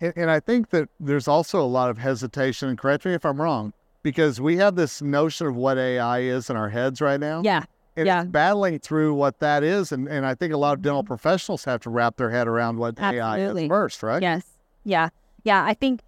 And, 0.00 0.12
and 0.16 0.30
I 0.30 0.40
think 0.40 0.70
that 0.70 0.88
there's 1.00 1.28
also 1.28 1.60
a 1.60 1.66
lot 1.66 1.90
of 1.90 1.98
hesitation, 1.98 2.68
and 2.68 2.78
correct 2.78 3.04
me 3.04 3.12
if 3.12 3.24
I'm 3.24 3.40
wrong, 3.40 3.72
because 4.02 4.40
we 4.40 4.56
have 4.56 4.76
this 4.76 5.02
notion 5.02 5.46
of 5.46 5.56
what 5.56 5.76
AI 5.78 6.20
is 6.20 6.50
in 6.50 6.56
our 6.56 6.68
heads 6.70 7.00
right 7.00 7.20
now. 7.20 7.42
Yeah, 7.44 7.64
And 7.98 8.06
yeah. 8.06 8.22
It's 8.22 8.30
battling 8.30 8.78
through 8.78 9.14
what 9.14 9.40
that 9.40 9.64
is. 9.64 9.90
And, 9.90 10.08
and 10.08 10.24
I 10.24 10.34
think 10.34 10.52
a 10.52 10.56
lot 10.56 10.74
of 10.74 10.82
dental 10.82 11.02
professionals 11.02 11.64
have 11.64 11.80
to 11.82 11.90
wrap 11.90 12.16
their 12.16 12.30
head 12.30 12.46
around 12.46 12.78
what 12.78 12.98
AI 13.00 13.40
is 13.40 13.68
first, 13.68 14.02
right? 14.02 14.22
Yes. 14.22 14.44
Yeah. 14.84 15.08
Yeah. 15.42 15.64
I 15.64 15.74
think 15.74 16.00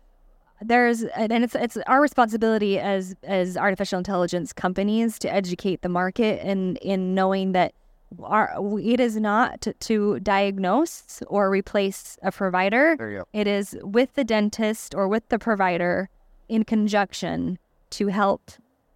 there's 0.63 1.03
and 1.03 1.33
it's 1.33 1.55
it's 1.55 1.77
our 1.87 2.01
responsibility 2.01 2.79
as 2.79 3.17
as 3.25 3.57
artificial 3.57 3.99
intelligence 3.99 4.53
companies 4.53 5.19
to 5.19 5.33
educate 5.33 5.83
the 5.83 5.89
market 5.89 6.41
and 6.47 6.77
in 6.79 7.15
knowing 7.15 7.53
that 7.53 7.75
our 8.23 8.55
it 8.81 9.01
is 9.01 9.17
not 9.17 9.61
to, 9.63 9.73
to 9.75 10.21
diagnose 10.21 11.23
or 11.27 11.51
replace 11.51 12.19
a 12.23 12.31
provider. 12.31 12.95
There 12.99 13.11
you 13.11 13.19
go. 13.19 13.25
It 13.33 13.47
is 13.47 13.77
with 13.83 14.15
the 14.15 14.25
dentist 14.25 14.95
or 14.95 15.09
with 15.09 15.29
the 15.29 15.39
provider 15.39 16.09
in 16.49 16.65
conjunction 16.65 17.59
to 17.91 18.09
help 18.09 18.51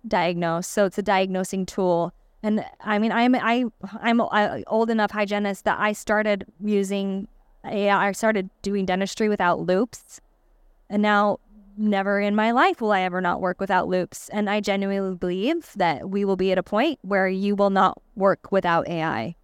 diagnose. 0.06 0.66
So 0.66 0.84
it's 0.84 0.98
a 0.98 1.02
diagnosing 1.02 1.66
tool. 1.66 2.12
And 2.44 2.62
I 2.78 2.98
mean, 2.98 3.10
I'm 3.10 3.34
I 3.34 3.64
I'm 4.02 4.20
old 4.20 4.90
enough 4.90 5.10
hygienist 5.12 5.64
that 5.64 5.80
I 5.80 5.94
started 5.94 6.44
using 6.62 7.26
AI. 7.64 8.08
I 8.08 8.12
started 8.12 8.50
doing 8.60 8.84
dentistry 8.84 9.30
without 9.30 9.60
loupes, 9.60 10.20
and 10.90 11.00
now 11.00 11.38
never 11.78 12.20
in 12.20 12.34
my 12.34 12.50
life 12.50 12.82
will 12.82 12.92
I 12.92 13.00
ever 13.00 13.22
not 13.22 13.40
work 13.40 13.60
without 13.60 13.88
loupes. 13.88 14.28
And 14.28 14.50
I 14.50 14.60
genuinely 14.60 15.16
believe 15.16 15.72
that 15.76 16.10
we 16.10 16.26
will 16.26 16.36
be 16.36 16.52
at 16.52 16.58
a 16.58 16.62
point 16.62 16.98
where 17.00 17.26
you 17.26 17.56
will 17.56 17.70
not 17.70 18.00
work 18.14 18.52
without 18.52 18.86
AI. 18.88 19.36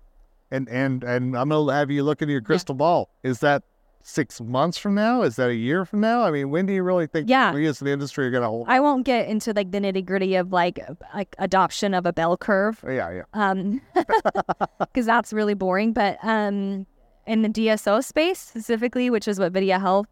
And 0.50 0.68
and 0.68 1.02
and 1.02 1.38
I'm 1.38 1.48
gonna 1.48 1.72
have 1.72 1.90
you 1.90 2.02
look 2.02 2.20
into 2.20 2.32
your 2.32 2.42
crystal 2.42 2.74
ball. 2.74 3.08
Is 3.22 3.38
that 3.38 3.62
six 4.02 4.40
months 4.40 4.78
from 4.78 4.94
now? 4.94 5.22
Is 5.22 5.36
that 5.36 5.50
a 5.50 5.54
year 5.54 5.84
from 5.84 6.00
now? 6.00 6.22
I 6.22 6.30
mean, 6.30 6.50
when 6.50 6.66
do 6.66 6.72
you 6.72 6.82
really 6.82 7.06
think 7.06 7.28
Yeah. 7.28 7.52
we 7.52 7.66
as 7.66 7.80
an 7.80 7.86
industry 7.86 8.26
are 8.26 8.30
gonna 8.30 8.48
hold? 8.48 8.66
I 8.68 8.80
won't 8.80 9.04
get 9.04 9.28
into 9.28 9.52
like 9.52 9.70
the 9.72 9.78
nitty 9.80 10.04
gritty 10.04 10.34
of 10.36 10.52
like 10.52 10.78
like 11.14 11.34
adoption 11.38 11.94
of 11.94 12.06
a 12.06 12.12
bell 12.12 12.36
curve. 12.36 12.82
yeah, 12.86 13.10
yeah. 13.10 13.22
um 13.34 13.80
because 14.80 15.06
that's 15.06 15.32
really 15.32 15.54
boring 15.54 15.92
but 15.92 16.18
um 16.22 16.86
in 17.26 17.42
the 17.42 17.48
dso 17.48 18.02
space 18.02 18.38
specifically 18.38 19.10
which 19.10 19.28
is 19.28 19.38
what 19.38 19.52
Videa 19.52 19.78
health 19.80 20.06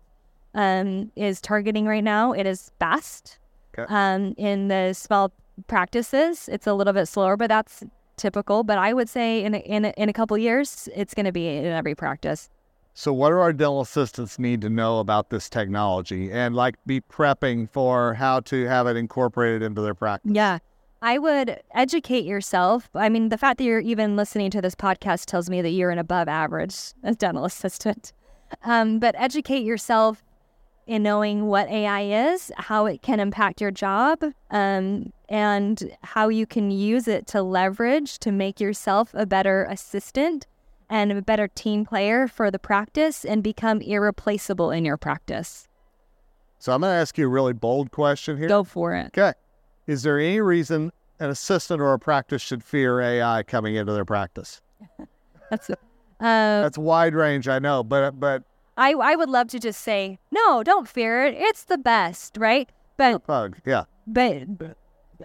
um 0.54 1.10
is 1.16 1.40
targeting 1.40 1.86
right 1.86 2.04
now 2.04 2.32
it 2.32 2.46
is 2.46 2.70
fast 2.78 3.38
Okay. 3.78 3.92
um 3.94 4.34
in 4.36 4.68
the 4.68 4.92
small 4.92 5.32
practices 5.66 6.48
it's 6.52 6.66
a 6.66 6.74
little 6.74 6.92
bit 6.92 7.06
slower 7.06 7.36
but 7.36 7.48
that's 7.48 7.82
typical 8.16 8.64
but 8.64 8.78
i 8.78 8.92
would 8.92 9.08
say 9.08 9.42
in 9.44 9.54
a, 9.54 9.58
in 9.58 9.84
a, 9.84 9.90
in 9.96 10.08
a 10.08 10.12
couple 10.12 10.36
years 10.36 10.88
it's 10.94 11.14
going 11.14 11.26
to 11.26 11.32
be 11.32 11.46
in 11.48 11.66
every 11.66 11.94
practice 11.94 12.50
So, 12.98 13.12
what 13.12 13.30
do 13.30 13.38
our 13.38 13.52
dental 13.52 13.80
assistants 13.80 14.40
need 14.40 14.60
to 14.62 14.68
know 14.68 14.98
about 14.98 15.30
this 15.30 15.48
technology 15.48 16.32
and 16.32 16.56
like 16.56 16.74
be 16.84 17.00
prepping 17.00 17.70
for 17.70 18.14
how 18.14 18.40
to 18.40 18.64
have 18.64 18.88
it 18.88 18.96
incorporated 18.96 19.62
into 19.62 19.80
their 19.82 19.94
practice? 19.94 20.32
Yeah. 20.34 20.58
I 21.00 21.18
would 21.18 21.60
educate 21.76 22.24
yourself. 22.24 22.90
I 22.96 23.08
mean, 23.08 23.28
the 23.28 23.38
fact 23.38 23.58
that 23.58 23.64
you're 23.64 23.78
even 23.78 24.16
listening 24.16 24.50
to 24.50 24.60
this 24.60 24.74
podcast 24.74 25.26
tells 25.26 25.48
me 25.48 25.62
that 25.62 25.70
you're 25.70 25.92
an 25.92 26.00
above 26.00 26.26
average 26.26 26.74
dental 27.18 27.44
assistant. 27.44 28.12
Um, 28.64 28.98
but 28.98 29.14
educate 29.16 29.62
yourself 29.62 30.24
in 30.88 31.04
knowing 31.04 31.46
what 31.46 31.68
AI 31.68 32.32
is, 32.32 32.50
how 32.56 32.86
it 32.86 33.00
can 33.00 33.20
impact 33.20 33.60
your 33.60 33.70
job, 33.70 34.24
um, 34.50 35.12
and 35.28 35.96
how 36.02 36.30
you 36.30 36.46
can 36.46 36.72
use 36.72 37.06
it 37.06 37.28
to 37.28 37.42
leverage 37.44 38.18
to 38.18 38.32
make 38.32 38.58
yourself 38.58 39.10
a 39.14 39.24
better 39.24 39.68
assistant 39.70 40.48
and 40.90 41.12
a 41.12 41.22
better 41.22 41.48
team 41.48 41.84
player 41.84 42.28
for 42.28 42.50
the 42.50 42.58
practice 42.58 43.24
and 43.24 43.42
become 43.42 43.80
irreplaceable 43.80 44.70
in 44.70 44.84
your 44.84 44.96
practice. 44.96 45.68
So, 46.58 46.72
I'm 46.72 46.80
going 46.80 46.92
to 46.92 46.96
ask 46.96 47.16
you 47.16 47.26
a 47.26 47.28
really 47.28 47.52
bold 47.52 47.90
question 47.90 48.36
here. 48.36 48.48
Go 48.48 48.64
for 48.64 48.94
it. 48.94 49.06
Okay. 49.16 49.32
Is 49.86 50.02
there 50.02 50.18
any 50.18 50.40
reason 50.40 50.92
an 51.20 51.30
assistant 51.30 51.80
or 51.80 51.92
a 51.92 51.98
practice 51.98 52.42
should 52.42 52.62
fear 52.62 53.00
AI 53.00 53.42
coming 53.42 53.74
into 53.74 53.92
their 53.92 54.04
practice? 54.04 54.60
That's 55.50 55.70
uh, 55.70 55.76
That's 56.20 56.78
wide 56.78 57.14
range, 57.14 57.48
I 57.48 57.58
know, 57.58 57.82
but 57.82 58.18
but 58.18 58.42
I 58.76 58.92
I 58.92 59.16
would 59.16 59.30
love 59.30 59.48
to 59.48 59.58
just 59.58 59.80
say 59.80 60.18
no, 60.30 60.62
don't 60.62 60.88
fear 60.88 61.24
it. 61.24 61.34
It's 61.36 61.64
the 61.64 61.78
best, 61.78 62.36
right? 62.38 62.68
But 62.96 63.26
bug, 63.26 63.58
yeah. 63.64 63.84
but 64.06 64.76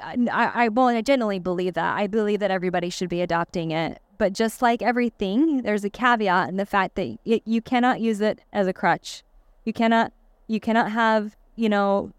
I, 0.02 0.16
I 0.32 0.68
well, 0.70 0.88
I 0.88 1.02
genuinely 1.02 1.40
believe 1.40 1.74
that. 1.74 1.98
I 1.98 2.08
believe 2.08 2.40
that 2.40 2.52
everybody 2.52 2.90
should 2.90 3.10
be 3.10 3.22
adopting 3.22 3.72
it. 3.72 4.00
But 4.18 4.34
just 4.34 4.62
like 4.62 4.82
everything, 4.82 5.64
there's 5.64 5.84
a 5.84 5.90
caveat 5.90 6.50
in 6.50 6.58
the 6.58 6.66
fact 6.66 6.96
that 6.96 7.18
it, 7.26 7.42
you 7.46 7.62
cannot 7.62 8.00
use 8.00 8.22
it 8.22 8.40
as 8.52 8.68
a 8.68 8.74
crutch. 8.74 9.24
You 9.66 9.74
cannot 9.74 10.14
you 10.48 10.60
cannot 10.60 10.92
have 10.92 11.36
you 11.56 11.70
know 11.70 12.12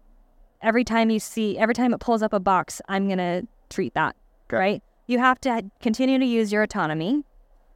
every 0.61 0.83
time 0.83 1.09
you 1.09 1.19
see 1.19 1.57
every 1.57 1.73
time 1.73 1.93
it 1.93 1.99
pulls 1.99 2.21
up 2.21 2.33
a 2.33 2.39
box, 2.39 2.81
I'm 2.87 3.07
gonna 3.07 3.43
treat 3.69 3.93
that 3.93 4.15
right. 4.51 4.81
You 5.07 5.19
have 5.19 5.39
to 5.41 5.63
continue 5.81 6.19
to 6.19 6.25
use 6.25 6.51
your 6.51 6.63
autonomy. 6.63 7.23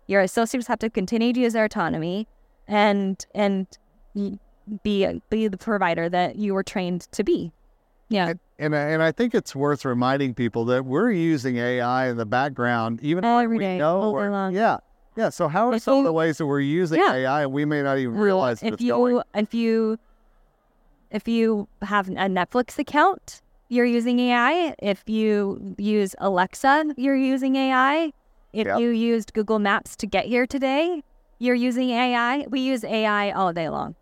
Your 0.08 0.22
associates 0.22 0.68
have 0.68 0.80
to 0.80 0.90
continue 0.90 1.32
to 1.34 1.40
use 1.40 1.54
their 1.54 1.66
autonomy, 1.66 2.28
and 2.68 3.24
and 3.36 3.68
be 4.84 5.22
be 5.30 5.48
the 5.48 5.58
provider 5.58 6.10
that 6.10 6.36
you 6.36 6.54
were 6.54 6.64
trained 6.64 7.08
to 7.12 7.24
be. 7.24 7.52
Yeah. 8.10 8.34
And 8.60 8.76
I- 8.76 8.80
and 8.90 9.02
I 9.02 9.14
think 9.14 9.34
it's 9.34 9.56
worth 9.56 9.86
reminding 9.86 10.34
people 10.34 10.66
that 10.66 10.86
we're 10.86 11.12
using 11.12 11.58
AI 11.58 12.10
in 12.10 12.18
the 12.18 12.26
background, 12.26 13.00
even 13.02 13.24
if 13.24 13.30
Every 13.30 13.58
we 13.58 13.64
day, 13.64 13.78
know 13.78 14.02
all 14.02 14.20
day 14.20 14.28
long. 14.28 14.54
Yeah, 14.54 14.78
yeah. 15.16 15.30
So 15.30 15.48
how 15.48 15.70
are 15.70 15.76
If 15.76 15.84
some 15.84 16.00
of 16.00 16.04
the 16.04 16.12
ways 16.12 16.38
that 16.40 16.46
we're 16.46 16.60
using 16.60 17.00
Yeah. 17.00 17.14
AI 17.14 17.44
and 17.44 17.54
we 17.54 17.64
may 17.64 17.82
not 17.82 17.98
even 17.98 18.16
realize 18.18 18.62
if 18.62 18.82
you 18.82 18.92
going? 18.94 19.22
if 19.34 19.54
you 19.54 19.98
if 21.10 21.28
you 21.28 21.68
have 21.84 22.10
a 22.10 22.12
Netflix 22.28 22.78
account, 22.78 23.42
you're 23.70 23.86
using 23.86 24.20
AI. 24.20 24.76
If 24.80 25.04
you 25.08 25.76
use 25.78 26.14
Alexa, 26.20 26.94
you're 26.98 27.16
using 27.16 27.56
AI. 27.56 28.12
If 28.52 28.68
Yep. 28.68 28.80
you 28.80 28.90
used 28.90 29.34
Google 29.34 29.60
Maps 29.60 29.96
to 29.96 30.06
get 30.06 30.26
here 30.26 30.46
today, 30.46 31.02
you're 31.40 31.56
using 31.56 31.92
AI. 31.92 32.46
We 32.50 32.60
use 32.60 32.84
AI 32.84 33.32
all 33.32 33.54
day 33.54 33.70
long. 33.70 33.96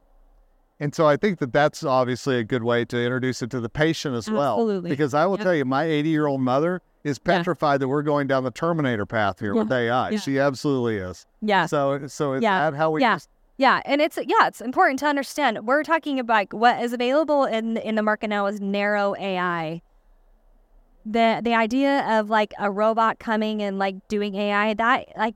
And 0.79 0.93
so 0.93 1.07
I 1.07 1.17
think 1.17 1.39
that 1.39 1.51
that's 1.51 1.83
obviously 1.83 2.37
a 2.37 2.43
good 2.43 2.63
way 2.63 2.85
to 2.85 2.97
introduce 3.03 3.41
it 3.41 3.49
to 3.51 3.59
the 3.59 3.69
patient 3.69 4.15
as 4.15 4.29
well. 4.29 4.53
Absolutely. 4.55 4.89
Because 4.91 5.13
I 5.13 5.25
will 5.25 5.37
Yep. 5.37 5.43
tell 5.43 5.55
you, 5.55 5.65
my 5.65 5.83
80 5.85 6.09
year 6.09 6.27
old 6.27 6.41
mother 6.41 6.81
is 7.03 7.19
Yeah. 7.25 7.37
petrified 7.37 7.79
that 7.79 7.87
we're 7.87 8.03
going 8.03 8.27
down 8.27 8.43
the 8.43 8.51
Terminator 8.51 9.05
path 9.05 9.39
here 9.39 9.55
with 9.55 9.71
AI. 9.71 10.09
Yeah. 10.11 10.19
She 10.19 10.37
absolutely 10.39 10.97
is. 10.97 11.25
Yeah. 11.41 11.65
So, 11.65 12.05
so 12.07 12.33
is 12.33 12.43
Yeah. 12.43 12.69
that 12.69 12.77
how 12.77 12.91
we? 12.91 13.01
Yeah. 13.01 13.15
just- 13.15 13.29
Yeah, 13.59 13.81
and 13.85 14.01
it's 14.01 14.17
yeah, 14.17 14.45
it's 14.45 14.61
important 14.61 14.99
to 14.99 15.07
understand. 15.07 15.65
We're 15.65 15.81
talking 15.81 16.19
about 16.19 16.53
what 16.53 16.79
is 16.83 16.93
available 16.93 17.45
in 17.45 17.77
in 17.77 17.95
the 17.95 18.03
market 18.03 18.27
now 18.27 18.45
is 18.45 18.61
narrow 18.61 19.15
AI. 19.17 19.81
The 21.07 21.41
the 21.43 21.55
idea 21.55 22.05
of 22.19 22.29
like 22.29 22.53
a 22.59 22.69
robot 22.69 23.17
coming 23.17 23.63
and 23.63 23.79
like 23.79 24.07
doing 24.09 24.35
AI 24.35 24.75
that 24.75 25.07
like 25.17 25.33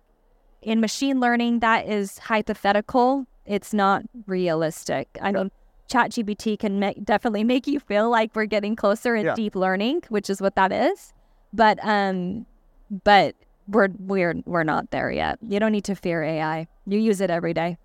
in 0.62 0.80
machine 0.82 1.20
learning 1.20 1.62
that 1.62 1.88
is 1.88 2.20
hypothetical. 2.20 3.26
It's 3.46 3.74
not 3.74 4.04
realistic. 4.28 5.08
I 5.22 5.32
mean, 5.32 5.52
ChatGPT 5.90 6.58
can 6.60 6.80
ma- 6.80 6.94
definitely 7.04 7.44
make 7.44 7.68
you 7.68 7.80
feel 7.80 8.10
like 8.10 8.32
we're 8.36 8.46
getting 8.46 8.76
closer 8.76 9.16
in 9.16 9.26
Yeah. 9.26 9.36
deep 9.36 9.56
learning, 9.56 10.04
which 10.10 10.30
is 10.30 10.42
what 10.42 10.56
that 10.56 10.72
is. 10.72 11.14
But 11.54 11.80
um, 11.84 12.46
but 13.04 13.36
we're 13.68 13.90
we're 14.00 14.36
we're 14.46 14.64
not 14.64 14.92
there 14.92 15.12
yet. 15.12 15.40
You 15.42 15.60
don't 15.60 15.72
need 15.72 15.86
to 15.86 15.96
fear 15.96 16.24
AI. 16.24 16.68
You 16.86 17.00
use 17.00 17.20
it 17.20 17.30
every 17.30 17.54
day. 17.54 17.78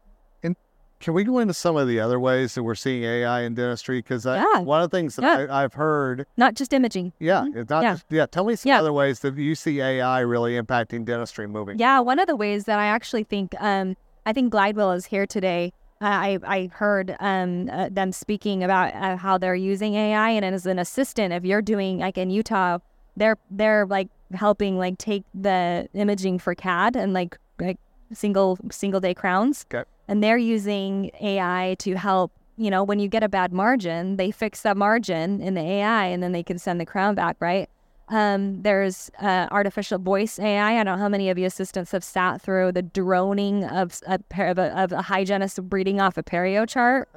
And 0.43 0.55
Can 1.01 1.15
we 1.15 1.25
go 1.25 1.39
into 1.41 1.53
some 1.55 1.77
of 1.77 1.89
the 1.89 1.99
other 2.01 2.21
ways 2.21 2.55
that 2.55 2.63
we're 2.63 2.75
seeing 2.77 3.03
AI 3.03 3.43
in 3.43 3.55
dentistry? 3.55 3.99
Because 3.99 4.25
Yeah. 4.25 4.61
one 4.61 4.83
of 4.83 4.91
the 4.91 4.97
things 4.97 5.17
that 5.17 5.23
Yeah. 5.23 5.53
I, 5.53 5.65
I've 5.65 5.75
heard, 5.75 6.27
not 6.37 6.55
just 6.55 6.73
imaging. 6.73 7.13
yeah, 7.19 7.45
it's 7.55 7.69
not 7.71 7.83
Yeah. 7.83 7.93
just, 7.95 8.05
yeah. 8.09 8.27
Tell 8.27 8.45
me 8.45 8.55
some 8.57 8.71
other 8.73 8.93
ways 8.93 9.21
that 9.21 9.37
you 9.37 9.55
see 9.57 9.81
AI 9.81 10.21
really 10.21 10.53
impacting 10.61 11.05
dentistry 11.05 11.47
moving. 11.49 11.79
Yeah, 11.79 11.99
one 12.01 12.19
of 12.21 12.27
the 12.29 12.37
ways 12.37 12.65
that 12.65 12.79
I 12.79 12.87
actually 12.87 13.25
think, 13.25 13.55
um, 13.61 13.97
I 14.27 14.33
think 14.33 14.53
Glidewell 14.53 14.95
is 14.97 15.07
here 15.07 15.25
today. 15.25 15.73
I 16.01 16.39
I 16.45 16.69
heard 16.75 17.17
um, 17.21 17.71
uh, 17.73 17.89
them 17.91 18.13
speaking 18.13 18.63
about 18.65 18.93
uh, 18.95 19.17
how 19.17 19.39
they're 19.39 19.55
using 19.55 19.95
AI, 19.95 20.31
and 20.31 20.45
as 20.45 20.67
an 20.67 20.79
assistant, 20.79 21.33
if 21.33 21.45
you're 21.45 21.63
doing 21.63 22.01
like 22.01 22.19
in 22.19 22.29
Utah, 22.29 22.79
they're 23.17 23.39
they're 23.51 23.87
like 23.87 24.09
helping 24.35 24.77
like 24.77 24.99
take 24.99 25.23
the 25.33 25.89
imaging 25.95 26.41
for 26.41 26.55
CAD 26.55 26.97
and 26.97 27.15
like 27.15 27.39
like 27.59 27.79
single 28.13 28.59
single 28.71 29.01
day 29.01 29.15
crowns, 29.15 29.65
Okay. 29.73 29.89
and 30.09 30.23
they're 30.23 30.37
using 30.37 31.13
AI 31.21 31.77
to 31.79 31.95
help. 31.95 32.33
You 32.59 32.71
know, 32.71 32.83
when 32.85 32.99
you 32.99 33.09
get 33.09 33.23
a 33.23 33.29
bad 33.29 33.53
margin, 33.53 34.17
they 34.17 34.31
fix 34.31 34.63
that 34.63 34.77
margin 34.77 35.41
in 35.41 35.55
the 35.55 35.61
AI, 35.61 36.07
and 36.07 36.23
then 36.23 36.33
they 36.33 36.43
can 36.43 36.59
send 36.59 36.81
the 36.81 36.87
crown 36.87 37.15
back, 37.15 37.37
right? 37.39 37.69
Um, 38.09 38.63
there's 38.63 39.11
uh, 39.21 39.49
artificial 39.51 39.99
voice 39.99 40.39
AI. 40.39 40.81
I 40.81 40.85
don't 40.85 40.97
know 40.97 41.03
how 41.03 41.09
many 41.09 41.29
of 41.29 41.39
you 41.39 41.47
assistants 41.47 41.91
have 41.93 42.05
sat 42.05 42.41
through 42.41 42.73
the 42.73 42.83
droning 42.83 43.65
of 43.65 44.01
a, 44.07 44.21
of 44.39 44.59
a, 44.59 44.81
of 44.81 44.93
a 44.93 45.03
hygienist 45.03 45.59
reading 45.71 46.01
off 46.01 46.17
a 46.17 46.23
perio 46.23 46.69
chart. 46.69 47.09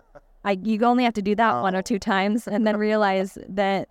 I, 0.44 0.58
you 0.64 0.84
only 0.84 1.04
have 1.04 1.14
to 1.14 1.22
do 1.22 1.36
that 1.36 1.62
one 1.62 1.76
or 1.76 1.82
two 1.82 2.00
times 2.00 2.48
and 2.48 2.66
then 2.66 2.78
realize 2.78 3.38
that 3.48 3.90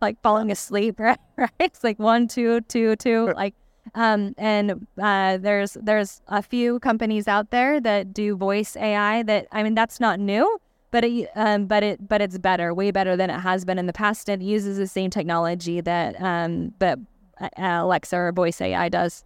like 0.00 0.20
falling 0.22 0.50
asleep, 0.50 1.00
right? 1.00 1.18
right? 1.36 1.50
It's 1.58 1.82
like 1.82 1.98
one, 1.98 2.28
two, 2.28 2.60
two, 2.62 2.94
two, 2.96 3.32
like, 3.36 3.54
um, 3.94 4.34
and 4.38 4.86
uh, 5.00 5.38
there's 5.38 5.76
there's 5.82 6.22
a 6.28 6.42
few 6.42 6.78
companies 6.80 7.28
out 7.28 7.50
there 7.50 7.80
that 7.80 8.14
do 8.14 8.36
voice 8.36 8.76
AI. 8.76 9.22
That 9.22 9.46
I 9.52 9.62
mean, 9.62 9.74
that's 9.74 10.00
not 10.00 10.20
new, 10.20 10.60
but 10.94 11.02
it 11.04 11.28
um, 11.34 11.66
but 11.66 11.82
it 11.82 12.08
but 12.08 12.20
it's 12.22 12.38
better, 12.38 12.72
way 12.72 12.92
better 12.92 13.16
than 13.16 13.28
it 13.28 13.40
has 13.40 13.64
been 13.64 13.80
in 13.80 13.86
the 13.86 13.92
past. 13.92 14.28
And 14.28 14.40
It 14.40 14.44
uses 14.44 14.78
the 14.78 14.86
same 14.86 15.10
technology 15.10 15.80
that 15.80 16.14
um 16.22 16.72
that 16.78 17.00
uh, 17.40 17.48
Alexa 17.58 18.16
or 18.16 18.30
voice 18.30 18.60
AI 18.60 18.88
does. 18.88 19.24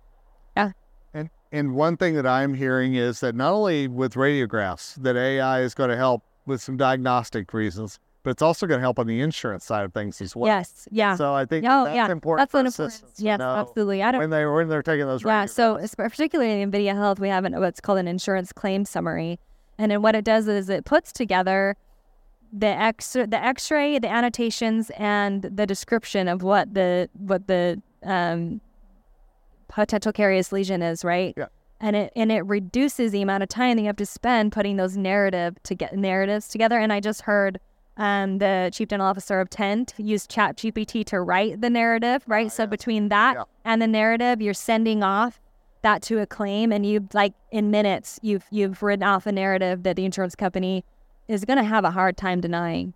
Yeah. 0.56 0.72
And 1.12 1.28
and 1.52 1.74
one 1.74 1.98
thing 1.98 2.14
that 2.14 2.26
I'm 2.26 2.54
hearing 2.54 2.94
is 2.94 3.20
that 3.20 3.34
not 3.34 3.52
only 3.52 3.86
with 3.86 4.14
radiographs 4.14 4.94
that 5.02 5.14
AI 5.14 5.60
is 5.60 5.74
going 5.74 5.90
to 5.90 5.96
help 5.96 6.22
with 6.46 6.62
some 6.62 6.78
diagnostic 6.78 7.52
reasons, 7.52 7.98
but 8.22 8.30
it's 8.30 8.40
also 8.40 8.66
going 8.66 8.78
to 8.78 8.82
help 8.82 8.98
on 8.98 9.06
the 9.06 9.20
insurance 9.20 9.66
side 9.66 9.84
of 9.84 9.92
things 9.92 10.22
as 10.22 10.34
well. 10.34 10.46
Yes, 10.46 10.88
yeah. 10.90 11.16
So 11.16 11.34
I 11.34 11.44
think 11.44 11.66
Oh, 11.68 11.84
that's 11.84 11.94
yeah. 11.96 12.10
important. 12.10 12.50
That's 12.50 12.58
an 12.58 12.66
important. 12.66 13.18
Yes, 13.18 13.40
absolutely. 13.42 14.02
I 14.02 14.10
don't. 14.12 14.20
When 14.20 14.30
they 14.30 14.46
when 14.46 14.68
they're 14.68 14.82
taking 14.82 15.04
those. 15.04 15.22
Yeah, 15.22 15.44
so 15.44 15.78
particularly 15.98 16.62
in 16.62 16.70
Videa 16.72 16.94
Health, 16.94 17.20
we 17.20 17.28
have 17.28 17.44
an, 17.44 17.60
what's 17.60 17.82
called 17.82 17.98
an 17.98 18.08
insurance 18.08 18.54
claim 18.54 18.86
summary, 18.86 19.38
and 19.78 19.90
then 19.90 20.02
what 20.02 20.14
it 20.14 20.24
does 20.24 20.48
is 20.48 20.68
it 20.68 20.84
puts 20.84 21.12
together 21.12 21.76
the 22.52 22.66
X 22.66 23.12
the 23.12 23.38
X-ray, 23.38 23.98
the 23.98 24.08
annotations, 24.08 24.90
and 24.96 25.42
the 25.42 25.66
description 25.66 26.28
of 26.28 26.42
what 26.42 26.74
the 26.74 27.08
what 27.14 27.46
the 27.46 27.80
um, 28.02 28.60
potential 29.68 30.12
carious 30.12 30.52
lesion 30.52 30.82
is, 30.82 31.04
right? 31.04 31.34
Yeah. 31.36 31.46
And 31.80 31.94
it 31.94 32.12
and 32.16 32.32
it 32.32 32.44
reduces 32.46 33.12
the 33.12 33.22
amount 33.22 33.42
of 33.42 33.48
time 33.48 33.76
that 33.76 33.82
you 33.82 33.86
have 33.86 33.96
to 33.96 34.06
spend 34.06 34.52
putting 34.52 34.76
those 34.76 34.96
narrative 34.96 35.62
to 35.64 35.74
get 35.74 35.96
narratives 35.96 36.48
together. 36.48 36.78
And 36.78 36.92
I 36.92 37.00
just 37.00 37.22
heard 37.22 37.60
um, 37.98 38.38
the 38.38 38.70
chief 38.72 38.88
dental 38.88 39.06
officer 39.06 39.40
of 39.40 39.50
Tend 39.50 39.92
use 39.98 40.26
Chat 40.26 40.56
GPT 40.56 41.04
to 41.06 41.20
write 41.20 41.60
the 41.60 41.70
narrative, 41.70 42.22
right? 42.26 42.50
so 42.50 42.62
yes. 42.62 42.70
between 42.70 43.08
that 43.10 43.34
Yeah. 43.36 43.44
and 43.64 43.82
the 43.82 43.86
narrative, 43.86 44.40
you're 44.40 44.54
sending 44.54 45.02
off 45.02 45.40
that 45.82 46.02
to 46.02 46.18
a 46.20 46.26
claim, 46.26 46.72
and 46.72 46.84
you 46.84 47.08
like 47.12 47.34
in 47.50 47.70
minutes 47.70 48.18
you've 48.22 48.44
you've 48.50 48.82
written 48.82 49.02
off 49.02 49.26
a 49.26 49.32
narrative 49.32 49.82
that 49.84 49.96
the 49.96 50.04
insurance 50.04 50.34
company 50.34 50.84
is 51.28 51.44
going 51.44 51.58
to 51.58 51.64
have 51.64 51.84
a 51.84 51.90
hard 51.90 52.16
time 52.16 52.40
denying. 52.40 52.94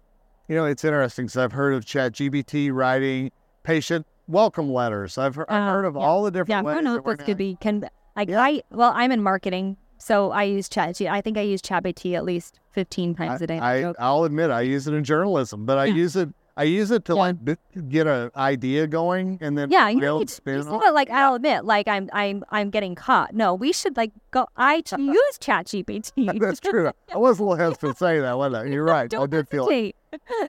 You 0.49 0.57
know, 0.57 0.65
it's 0.65 0.85
interesting 0.85 1.27
because 1.27 1.37
I've 1.37 1.53
heard 1.53 1.75
of 1.75 1.85
ChatGPT 1.85 2.73
writing 2.73 3.31
patient 3.63 4.07
welcome 4.27 4.73
letters. 4.73 5.17
I've, 5.19 5.35
he- 5.37 5.43
I've 5.49 5.69
Uh, 5.69 5.71
heard 5.73 5.85
of 5.85 5.95
yeah. 5.95 6.01
all 6.01 6.23
the 6.25 6.31
different 6.31 6.49
Yeah, 6.49 6.63
ways. 6.63 6.83
knows 6.85 6.97
that 6.97 7.05
we're 7.05 7.13
what 7.13 7.25
could 7.25 7.37
be 7.37 7.57
can 7.61 7.89
like 8.17 8.29
Yeah. 8.29 8.43
I 8.43 8.63
well 8.71 8.93
I'm 8.95 9.13
in 9.13 9.23
marketing, 9.23 9.77
so 9.99 10.31
I 10.33 10.43
use 10.45 10.69
Chat. 10.69 11.01
I 11.03 11.21
think 11.21 11.39
I 11.39 11.43
use 11.43 11.63
ChatGPT 11.63 12.15
at 12.17 12.25
least 12.25 12.59
fifteen 12.71 13.15
times 13.15 13.41
a 13.43 13.47
day. 13.47 13.59
I, 13.59 13.91
I, 13.91 13.95
I'll 13.99 14.25
admit 14.25 14.51
I 14.51 14.63
use 14.63 14.87
it 14.89 14.95
in 14.95 15.05
journalism, 15.05 15.65
but 15.65 15.79
I 15.79 15.87
Yeah. 15.87 15.95
use 15.95 16.17
it. 16.17 16.29
I 16.57 16.65
use 16.65 16.91
it 16.91 17.05
to 17.07 17.15
Yeah. 17.15 17.19
like 17.21 17.59
get 17.89 18.07
an 18.07 18.31
idea 18.37 18.87
going 18.87 19.39
and 19.41 19.57
then 19.57 19.71
yeah, 19.71 19.89
you 19.89 20.01
need, 20.19 20.29
spin 20.29 20.65
not 20.67 20.93
like 20.93 21.09
I'll 21.11 21.35
admit 21.35 21.65
like 21.65 21.89
I'm 21.89 22.11
I'm 22.13 22.45
I'm 22.51 22.69
getting 22.71 22.95
caught. 22.95 23.35
No, 23.35 23.55
we 23.55 23.73
should 23.73 23.97
like 23.97 24.13
go. 24.31 24.47
I 24.57 24.83
ch- 24.83 24.93
use 24.99 25.39
ChatGPT. 25.39 26.39
That's 26.41 26.61
true. 26.61 26.91
I 27.13 27.17
was 27.17 27.39
a 27.39 27.43
little 27.43 27.57
hesitant 27.57 27.93
to 27.97 27.99
say 27.99 28.21
that, 28.21 28.37
wasn't 28.37 28.67
I? 28.67 28.71
You're 28.71 28.85
right. 28.85 29.05
I 29.05 29.07
Don't 29.07 29.31
did 29.31 29.49
feel 29.49 29.65
hesitate. 29.65 29.97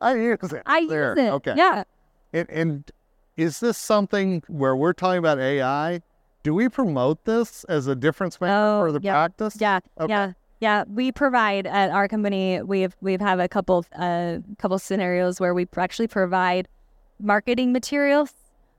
I 0.01 0.15
use 0.15 0.51
it. 0.51 0.62
I 0.65 0.86
there. 0.88 1.15
use 1.17 1.25
it. 1.25 1.31
Okay. 1.31 1.53
Yeah. 1.55 1.83
And, 2.33 2.50
and 2.50 2.91
is 3.38 3.60
this 3.62 3.77
something 3.77 4.43
where 4.48 4.75
we're 4.75 4.93
talking 4.93 5.19
about 5.19 5.39
AI? 5.39 6.01
Do 6.43 6.53
we 6.53 6.67
promote 6.67 7.24
this 7.24 7.63
as 7.65 7.88
a 7.88 7.95
difference 7.95 8.41
maker 8.41 8.53
Oh, 8.53 8.81
for 8.81 8.91
the 8.91 9.00
yeah. 9.01 9.13
practice? 9.13 9.55
Yeah, 9.60 9.79
Okay. 9.98 10.12
yeah, 10.12 10.33
yeah. 10.63 10.86
We 10.88 11.12
provide 11.12 11.67
at 11.67 11.89
our 11.91 12.08
company. 12.08 12.62
We've 12.62 12.96
we've 13.01 13.20
have 13.20 13.39
a 13.39 13.50
couple 13.50 13.86
uh 13.96 14.38
couple 14.58 14.79
scenarios 14.79 15.39
where 15.41 15.53
we 15.53 15.67
actually 15.77 16.08
provide 16.08 16.70
marketing 17.20 17.74
materials 17.74 18.32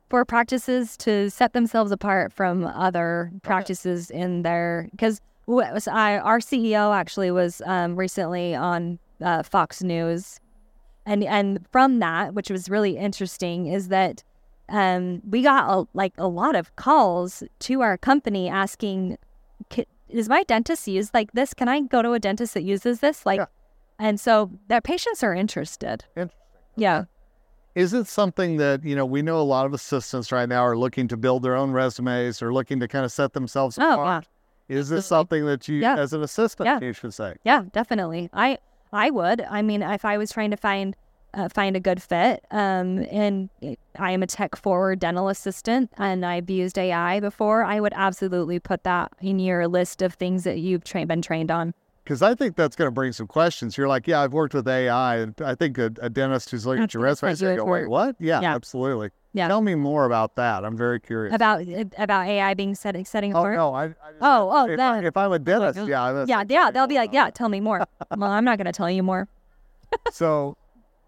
for 0.09 0.25
practices 0.25 0.97
to 0.99 1.29
set 1.31 1.53
themselves 1.53 1.93
apart 1.93 2.33
from 2.33 2.65
other 2.65 3.31
practices 3.43 4.11
in 4.11 4.43
their 4.43 4.89
because 4.93 5.21
was 5.47 5.87
I 5.87 6.17
our 6.17 6.39
CEO 6.39 6.97
actually 6.97 7.31
was 7.31 7.61
um, 7.67 7.97
recently 7.97 8.55
on 8.55 8.99
uh, 9.23 9.43
Fox 9.43 9.83
News, 9.83 10.41
and 11.05 11.23
and 11.23 11.67
from 11.71 11.99
that, 11.99 12.33
which 12.33 12.49
was 12.49 12.71
really 12.71 12.97
interesting, 12.97 13.67
is 13.67 13.89
that 13.89 14.25
um, 14.71 15.21
we 15.29 15.43
got 15.43 15.69
a, 15.69 15.87
like 15.93 16.15
a 16.17 16.29
lot 16.29 16.57
of 16.57 16.75
calls 16.77 17.43
to 17.59 17.83
our 17.83 17.99
company 17.99 18.49
asking, 18.49 19.01
"K- 19.11 19.19
"Is 20.09 20.29
my 20.29 20.43
dentist 20.45 20.87
use 20.89 21.13
like 21.15 21.33
this? 21.33 21.55
Can 21.55 21.69
I 21.69 21.81
go 21.81 22.03
to 22.03 22.13
a 22.13 22.19
dentist 22.19 22.55
that 22.55 22.63
uses 22.63 23.01
this?" 23.01 23.25
Like, 23.27 23.39
Yeah. 23.39 23.47
and 23.99 24.19
so 24.21 24.51
their 24.69 24.81
patients 24.81 25.23
are 25.23 25.35
interested. 25.35 26.05
Interesting. 26.17 26.41
Yeah, 26.77 27.05
Is 27.77 27.93
it 27.93 28.07
something 28.07 28.57
that, 28.59 28.85
you 28.85 28.95
know, 28.95 29.05
we 29.07 29.21
know 29.23 29.41
a 29.41 29.43
lot 29.43 29.67
of 29.67 29.73
assistants 29.75 30.31
right 30.31 30.49
now 30.49 30.63
are 30.65 30.77
looking 30.77 31.09
to 31.09 31.17
build 31.17 31.43
their 31.43 31.57
own 31.57 31.73
resumes 31.73 32.41
or 32.43 32.53
looking 32.53 32.79
to 32.81 32.87
kind 32.89 33.05
of 33.05 33.11
set 33.13 33.33
themselves 33.33 33.79
Oh, 33.81 33.93
apart? 33.95 34.29
Is 34.69 34.89
this 34.89 35.07
something 35.07 35.45
that 35.47 35.67
you, 35.69 35.77
Yeah. 35.77 35.97
as 35.97 36.13
an 36.13 36.23
assistant, 36.23 36.67
Yeah. 36.67 36.81
you 36.81 36.93
should 36.93 37.13
say? 37.15 37.35
yeah, 37.45 37.65
definitely. 37.73 38.31
I 38.33 38.59
I 38.93 39.11
would. 39.11 39.41
I 39.51 39.61
mean, 39.63 39.83
if 39.83 40.05
I 40.05 40.17
was 40.19 40.31
trying 40.31 40.53
to 40.53 40.57
find 40.57 40.95
uh, 41.35 41.49
find 41.49 41.77
a 41.77 41.81
good 41.81 42.01
fit, 42.03 42.45
um, 42.51 43.05
and 43.11 43.49
I 43.99 44.13
am 44.13 44.23
a 44.23 44.27
tech 44.27 44.57
forward 44.57 45.01
dental 45.01 45.29
assistant, 45.29 45.91
and 45.99 46.25
I've 46.25 46.49
used 46.49 46.79
AI 46.79 47.21
before, 47.21 47.65
I 47.65 47.81
would 47.81 47.93
absolutely 47.95 48.59
put 48.59 48.85
that 48.85 49.13
in 49.21 49.39
your 49.39 49.67
list 49.69 50.01
of 50.03 50.15
things 50.15 50.45
that 50.45 50.59
you've 50.59 50.85
tra- 50.85 51.07
been 51.07 51.23
trained 51.23 51.51
on. 51.51 51.75
Because 52.05 52.21
I 52.21 52.35
think 52.35 52.55
that's 52.57 52.77
going 52.77 52.87
to 52.89 52.93
bring 52.93 53.13
some 53.13 53.27
questions. 53.27 53.79
You're 53.79 53.89
like, 53.89 54.07
yeah, 54.07 54.21
I've 54.21 54.35
worked 54.35 54.53
with 54.55 54.69
AI, 54.69 55.17
and 55.17 55.35
I 55.43 55.55
think 55.55 55.79
a, 55.79 55.91
a 56.03 56.11
dentist 56.11 56.51
who's 56.51 56.67
looking 56.67 56.85
at 56.85 56.93
your 56.95 57.03
resume 57.03 57.33
is 57.33 57.41
going 57.41 57.59
what 57.59 57.67
wait, 57.67 57.89
what? 57.89 58.17
Yeah, 58.21 58.41
Yeah. 58.43 58.55
absolutely. 58.55 59.11
Yeah. 59.33 59.49
Tell 59.49 59.63
me 59.63 59.75
more 59.75 60.05
about 60.05 60.37
that. 60.37 60.65
I'm 60.65 60.77
very 60.77 61.01
curious. 61.01 61.35
About 61.35 61.63
about 61.99 62.27
AI 62.29 62.55
being 62.55 62.77
setting 62.77 63.05
setting 63.05 63.35
oh 63.35 63.39
apart. 63.41 63.57
no, 63.57 63.75
I, 63.75 63.85
I 63.85 63.87
just, 63.89 63.99
Oh, 64.21 64.49
oh, 64.53 64.65
if, 64.67 64.73
I, 64.75 64.77
that- 64.77 65.05
if 65.05 65.17
I'm 65.17 65.33
a 65.33 65.39
dentist, 65.41 65.89
yeah. 65.89 66.13
yeah, 66.13 66.25
Yeah, 66.29 66.45
yeah, 66.49 66.71
they'll 66.71 66.87
be 66.87 66.95
like, 66.97 67.13
yeah, 67.13 67.31
tell 67.31 67.49
me 67.49 67.59
more. 67.59 67.79
well, 68.17 68.31
I'm 68.31 68.45
not 68.45 68.59
going 68.59 68.67
to 68.67 68.73
tell 68.73 68.89
you 68.91 69.03
more. 69.03 69.27
So, 70.13 70.57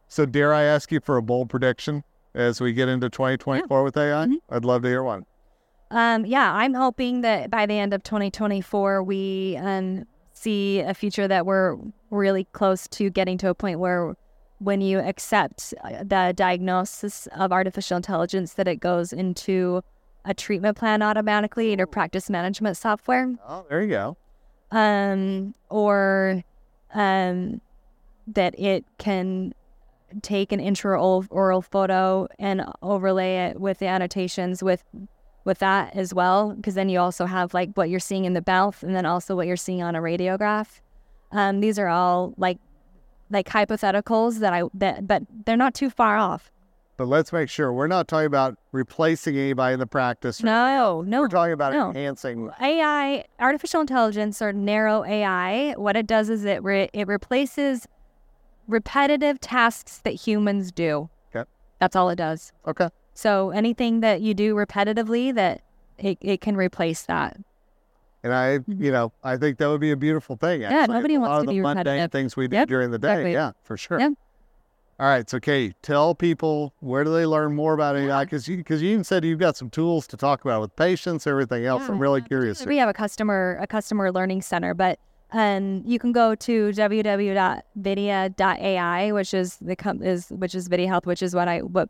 so 0.09 0.27
dare 0.27 0.53
I 0.55 0.63
ask 0.65 0.91
you 0.93 1.01
for 1.01 1.17
a 1.17 1.23
bold 1.23 1.49
prediction 1.51 2.05
as 2.35 2.61
we 2.61 2.73
get 2.73 2.89
into 2.89 3.09
2024 3.09 3.83
with 3.83 3.97
AI? 3.97 4.27
Mhm. 4.27 4.37
I'd 4.51 4.65
love 4.65 4.83
to 4.83 4.89
hear 4.89 5.03
one. 5.03 5.25
Um, 5.91 6.27
yeah, 6.27 6.53
I'm 6.53 6.75
hoping 6.75 7.21
that 7.21 7.51
by 7.51 7.65
the 7.67 7.75
end 7.75 7.95
of 7.95 8.03
2024, 8.03 9.03
we 9.03 9.57
um, 9.57 10.05
see 10.33 10.81
a 10.81 10.93
future 10.95 11.29
that 11.29 11.47
we're 11.47 11.77
really 12.11 12.45
close 12.53 12.89
to 12.89 13.09
getting 13.11 13.39
to 13.39 13.49
a 13.49 13.55
point 13.55 13.79
where 13.79 14.15
when 14.59 14.81
you 14.81 14.99
accept 14.99 15.75
uh, 15.85 16.03
the 16.03 16.33
diagnosis 16.35 17.29
of 17.37 17.53
artificial 17.53 17.97
intelligence, 17.97 18.55
that 18.55 18.67
it 18.67 18.77
goes 18.81 19.13
into 19.13 19.83
a 20.25 20.35
treatment 20.35 20.77
plan 20.77 21.03
automatically 21.03 21.73
in 21.73 21.79
your 21.79 21.87
practice 21.87 22.29
management 22.31 22.77
software. 22.77 23.33
Oh, 23.47 23.65
there 23.69 23.83
you 23.83 23.89
go. 23.91 24.17
um, 24.73 25.55
or 25.71 26.43
um, 26.95 27.61
that 28.27 28.59
it 28.59 28.85
can 28.99 29.55
take 30.23 30.53
an 30.53 30.61
intraoral 30.61 31.65
photo 31.65 32.29
and 32.39 32.63
overlay 32.83 33.47
it 33.47 33.61
with 33.61 33.79
the 33.79 33.87
annotations 33.87 34.63
with 34.63 34.85
with 35.45 35.59
that 35.61 35.95
as 35.95 36.13
well 36.13 36.55
because 36.55 36.75
then 36.75 36.89
you 36.89 36.99
also 36.99 37.25
have 37.27 37.55
like 37.55 37.71
what 37.75 37.89
you're 37.89 38.01
seeing 38.01 38.25
in 38.25 38.33
the 38.35 38.43
mouth 38.47 38.83
and 38.83 38.95
then 38.97 39.07
also 39.07 39.37
what 39.37 39.47
you're 39.47 39.57
seeing 39.57 39.83
on 39.83 39.95
a 39.95 40.01
radiograph 40.01 40.81
um, 41.33 41.61
these 41.61 41.79
are 41.79 41.89
all 41.89 42.35
like 42.37 42.59
like 43.31 43.49
hypotheticals 43.49 44.39
that 44.41 44.53
i 44.53 44.63
that 44.75 45.07
but 45.07 45.23
they're 45.45 45.57
not 45.57 45.75
too 45.75 45.91
far 45.91 46.17
off 46.17 46.51
But 46.97 47.07
let's 47.09 47.33
make 47.33 47.49
sure 47.49 47.73
we're 47.73 47.87
not 47.89 48.09
talking 48.09 48.27
about 48.27 48.57
replacing 48.73 49.37
anybody 49.37 49.75
in 49.75 49.81
the 49.81 49.87
practice. 49.87 50.43
no 50.43 51.03
no 51.03 51.21
We're 51.21 51.29
talking 51.29 51.53
about 51.53 51.73
no. 51.75 51.91
enhancing. 51.91 52.51
AI, 52.61 53.25
artificial 53.39 53.81
intelligence, 53.83 54.41
or 54.41 54.53
narrow 54.53 55.05
AI, 55.05 55.75
what 55.77 55.95
it 55.97 56.07
does 56.07 56.31
is 56.31 56.45
it 56.45 56.63
re- 56.65 56.89
it 56.95 57.07
replaces 57.07 57.87
repetitive 58.67 59.41
tasks 59.41 59.99
that 60.05 60.13
humans 60.15 60.73
do. 60.73 61.09
Okay. 61.35 61.49
That's 61.81 61.97
all 61.97 62.09
it 62.11 62.17
does. 62.17 62.53
Okay. 62.67 62.89
So 63.15 63.51
anything 63.51 64.01
that 64.01 64.21
you 64.21 64.35
do 64.35 64.55
repetitively, 64.55 65.35
that 65.35 65.63
it, 65.99 66.19
it 66.21 66.41
can 66.41 66.57
replace 66.57 67.03
that. 67.03 67.37
And 68.23 68.35
I, 68.35 68.59
you 68.67 68.91
know, 68.91 69.13
I 69.23 69.37
think 69.37 69.59
that 69.59 69.69
would 69.69 69.81
be 69.81 69.93
a 69.93 69.97
beautiful 69.97 70.37
thing. 70.37 70.61
Mm-hmm. 70.61 70.73
Yeah, 70.73 70.87
nobody 70.87 71.15
a 71.15 71.21
wants 71.21 71.45
to 71.45 71.51
be 71.51 71.61
mundane 71.61 71.85
repetitive. 71.85 72.13
things 72.13 72.37
we 72.37 72.49
do 72.49 72.57
Yep, 72.57 72.69
during 72.69 72.91
the 72.91 72.99
day. 72.99 73.09
exactly. 73.13 73.33
Yeah, 73.33 73.53
for 73.63 73.77
sure. 73.77 74.01
Yeah. 74.01 74.11
All 74.99 75.07
right. 75.07 75.29
So, 75.29 75.39
Katie, 75.39 75.75
tell 75.83 76.15
people 76.15 76.73
where 76.81 77.05
do 77.05 77.13
they 77.13 77.27
learn 77.27 77.55
more 77.55 77.75
about 77.75 77.97
AI? 77.97 78.25
Because 78.25 78.49
you, 78.49 78.57
because 78.57 78.83
you 78.83 78.91
even 78.91 79.05
said 79.05 79.25
you've 79.25 79.39
got 79.39 79.57
some 79.57 79.69
tools 79.71 80.07
to 80.09 80.17
talk 80.17 80.45
about 80.45 80.61
with 80.63 80.75
patients, 80.75 81.27
everything 81.27 81.67
else. 81.67 81.83
I'm 81.89 81.97
Yeah, 81.97 82.01
really 82.01 82.23
curious. 82.23 82.65
We 82.67 82.79
have 82.79 82.89
a 82.89 82.95
customer 82.95 83.59
a 83.61 83.67
customer 83.67 84.11
learning 84.11 84.43
center, 84.43 84.73
but 84.75 84.99
um, 85.33 85.83
you 85.85 85.99
can 85.99 86.13
go 86.13 86.35
to 86.35 86.71
www.videa.ai, 87.77 89.13
which 89.13 89.35
is 89.35 89.57
the 89.59 89.77
com- 89.77 90.03
is 90.03 90.29
which 90.31 90.55
is 90.55 90.69
Videa 90.69 90.87
Health, 90.89 91.07
which 91.07 91.23
is 91.23 91.35
what 91.35 91.49
I 91.49 91.61
what 91.61 91.89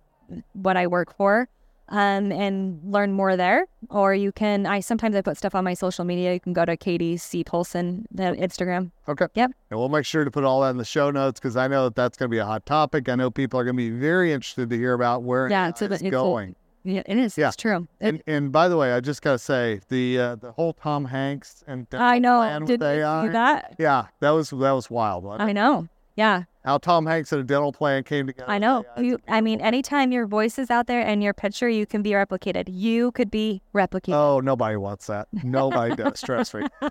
what 0.54 0.76
I 0.76 0.86
work 0.86 1.14
for, 1.16 1.48
um, 1.88 2.32
and 2.32 2.80
learn 2.84 3.12
more 3.12 3.36
there. 3.36 3.66
Or 3.90 4.14
you 4.14 4.32
can 4.32 4.66
I 4.66 4.80
sometimes 4.80 5.14
I 5.16 5.20
put 5.22 5.36
stuff 5.36 5.54
on 5.54 5.64
my 5.64 5.74
social 5.74 6.04
media. 6.04 6.32
You 6.34 6.40
can 6.40 6.52
go 6.52 6.64
to 6.64 6.76
Katie 6.76 7.16
C 7.16 7.44
Poulsen 7.44 8.04
the 8.10 8.22
Instagram. 8.32 8.90
Okay. 9.08 9.26
Yep. 9.34 9.50
And 9.70 9.78
we'll 9.78 9.88
make 9.88 10.04
sure 10.06 10.24
to 10.24 10.30
put 10.30 10.44
all 10.44 10.62
that 10.62 10.70
in 10.70 10.76
the 10.78 10.84
show 10.84 11.10
notes 11.10 11.38
because 11.38 11.56
I 11.56 11.68
know 11.68 11.84
that 11.84 11.94
that's 11.94 12.16
going 12.18 12.28
to 12.30 12.34
be 12.34 12.38
a 12.38 12.46
hot 12.46 12.66
topic. 12.66 13.08
I 13.08 13.14
know 13.14 13.30
people 13.30 13.60
are 13.60 13.64
going 13.64 13.76
to 13.76 13.78
be 13.82 13.90
very 13.90 14.32
interested 14.32 14.70
to 14.70 14.76
hear 14.76 14.94
about 14.94 15.22
where 15.22 15.48
Yeah, 15.48 15.68
it's 15.68 15.82
a- 15.82 15.92
it's 15.92 16.02
going. 16.02 16.56
Yeah, 16.86 17.02
it 17.06 17.18
is. 17.18 17.36
Yeah. 17.36 17.48
It's 17.48 17.56
true. 17.56 17.88
It- 18.00 18.06
And, 18.08 18.22
and 18.26 18.52
by 18.52 18.68
the 18.68 18.76
way, 18.76 18.92
I 18.92 19.00
just 19.00 19.20
got 19.22 19.32
to 19.32 19.38
say 19.38 19.80
the 19.88 20.18
uh, 20.18 20.34
the 20.36 20.52
whole 20.52 20.72
Tom 20.72 21.04
Hanks 21.06 21.64
and 21.66 21.88
dental 21.90 22.06
I 22.06 22.18
know. 22.18 22.38
plan 22.38 22.64
Did 22.64 22.80
with 22.80 22.88
AI. 22.88 23.26
see 23.26 23.32
that? 23.32 23.74
Yeah, 23.78 24.06
that 24.20 24.30
was 24.30 24.50
that 24.50 24.70
was 24.72 24.88
wild. 24.90 25.24
wasn't? 25.24 25.48
I 25.48 25.52
know. 25.52 25.88
Yeah. 26.14 26.44
How 26.64 26.78
Tom 26.78 27.04
Hanks 27.06 27.30
and 27.32 27.40
a 27.42 27.44
dental 27.44 27.72
plan 27.72 28.02
came 28.04 28.26
together. 28.26 28.50
I 28.50 28.58
know. 28.58 28.84
You, 28.96 29.18
I 29.28 29.40
mean, 29.40 29.60
anytime 29.60 30.10
your 30.12 30.26
voice 30.26 30.58
is 30.58 30.70
out 30.70 30.86
there 30.86 31.00
and 31.00 31.22
your 31.22 31.34
picture, 31.34 31.68
you 31.68 31.86
can 31.86 32.02
be 32.02 32.10
replicated. 32.12 32.64
You 32.68 33.12
could 33.12 33.30
be 33.30 33.60
replicated. 33.74 34.14
Oh, 34.14 34.40
nobody 34.40 34.76
wants 34.76 35.06
that. 35.08 35.28
Nobody 35.44 35.94
does. 35.94 36.20
Trust 36.22 36.54
me. 36.54 36.62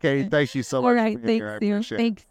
okay. 0.00 0.28
thank 0.28 0.54
you 0.54 0.62
so 0.62 0.80
much. 0.80 0.88
All 0.88 0.94
right. 0.94 1.18
here. 1.22 1.58
Thanks, 1.60 1.90
you. 1.90 1.96
Thanks. 1.96 2.26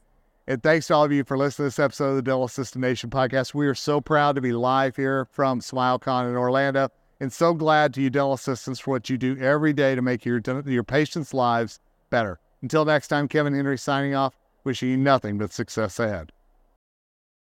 And 0.49 0.63
thanks 0.63 0.87
to 0.87 0.95
all 0.95 1.03
of 1.03 1.11
you 1.11 1.25
for 1.25 1.37
listening 1.37 1.65
to 1.65 1.67
this 1.67 1.79
episode 1.79 2.11
of 2.11 2.15
the 2.15 2.21
Dental 2.21 2.45
Assistant 2.45 2.81
Nation 2.81 3.09
podcast. 3.09 3.53
We 3.53 3.67
are 3.67 3.75
so 3.75 3.99
proud 3.99 4.35
to 4.35 4.41
be 4.41 4.53
live 4.53 4.95
here 4.95 5.25
from 5.25 5.59
SmileCon 5.59 6.29
in 6.29 6.37
Orlando 6.37 6.87
and 7.19 7.33
so 7.33 7.53
glad 7.53 7.93
to 7.95 8.01
you 8.01 8.09
dental 8.09 8.33
assistants 8.33 8.79
for 8.79 8.91
what 8.91 9.09
you 9.09 9.17
do 9.17 9.37
every 9.39 9.73
day 9.73 9.93
to 9.93 10.01
make 10.01 10.23
your, 10.23 10.41
your 10.65 10.83
patients' 10.83 11.33
lives 11.33 11.79
better. 12.09 12.39
Until 12.61 12.85
next 12.85 13.09
time, 13.09 13.27
Kevin 13.27 13.53
Henry 13.53 13.77
signing 13.77 14.15
off, 14.15 14.37
wishing 14.63 14.89
you 14.89 14.97
nothing 14.97 15.37
but 15.37 15.51
success 15.51 15.99
ahead. 15.99 16.31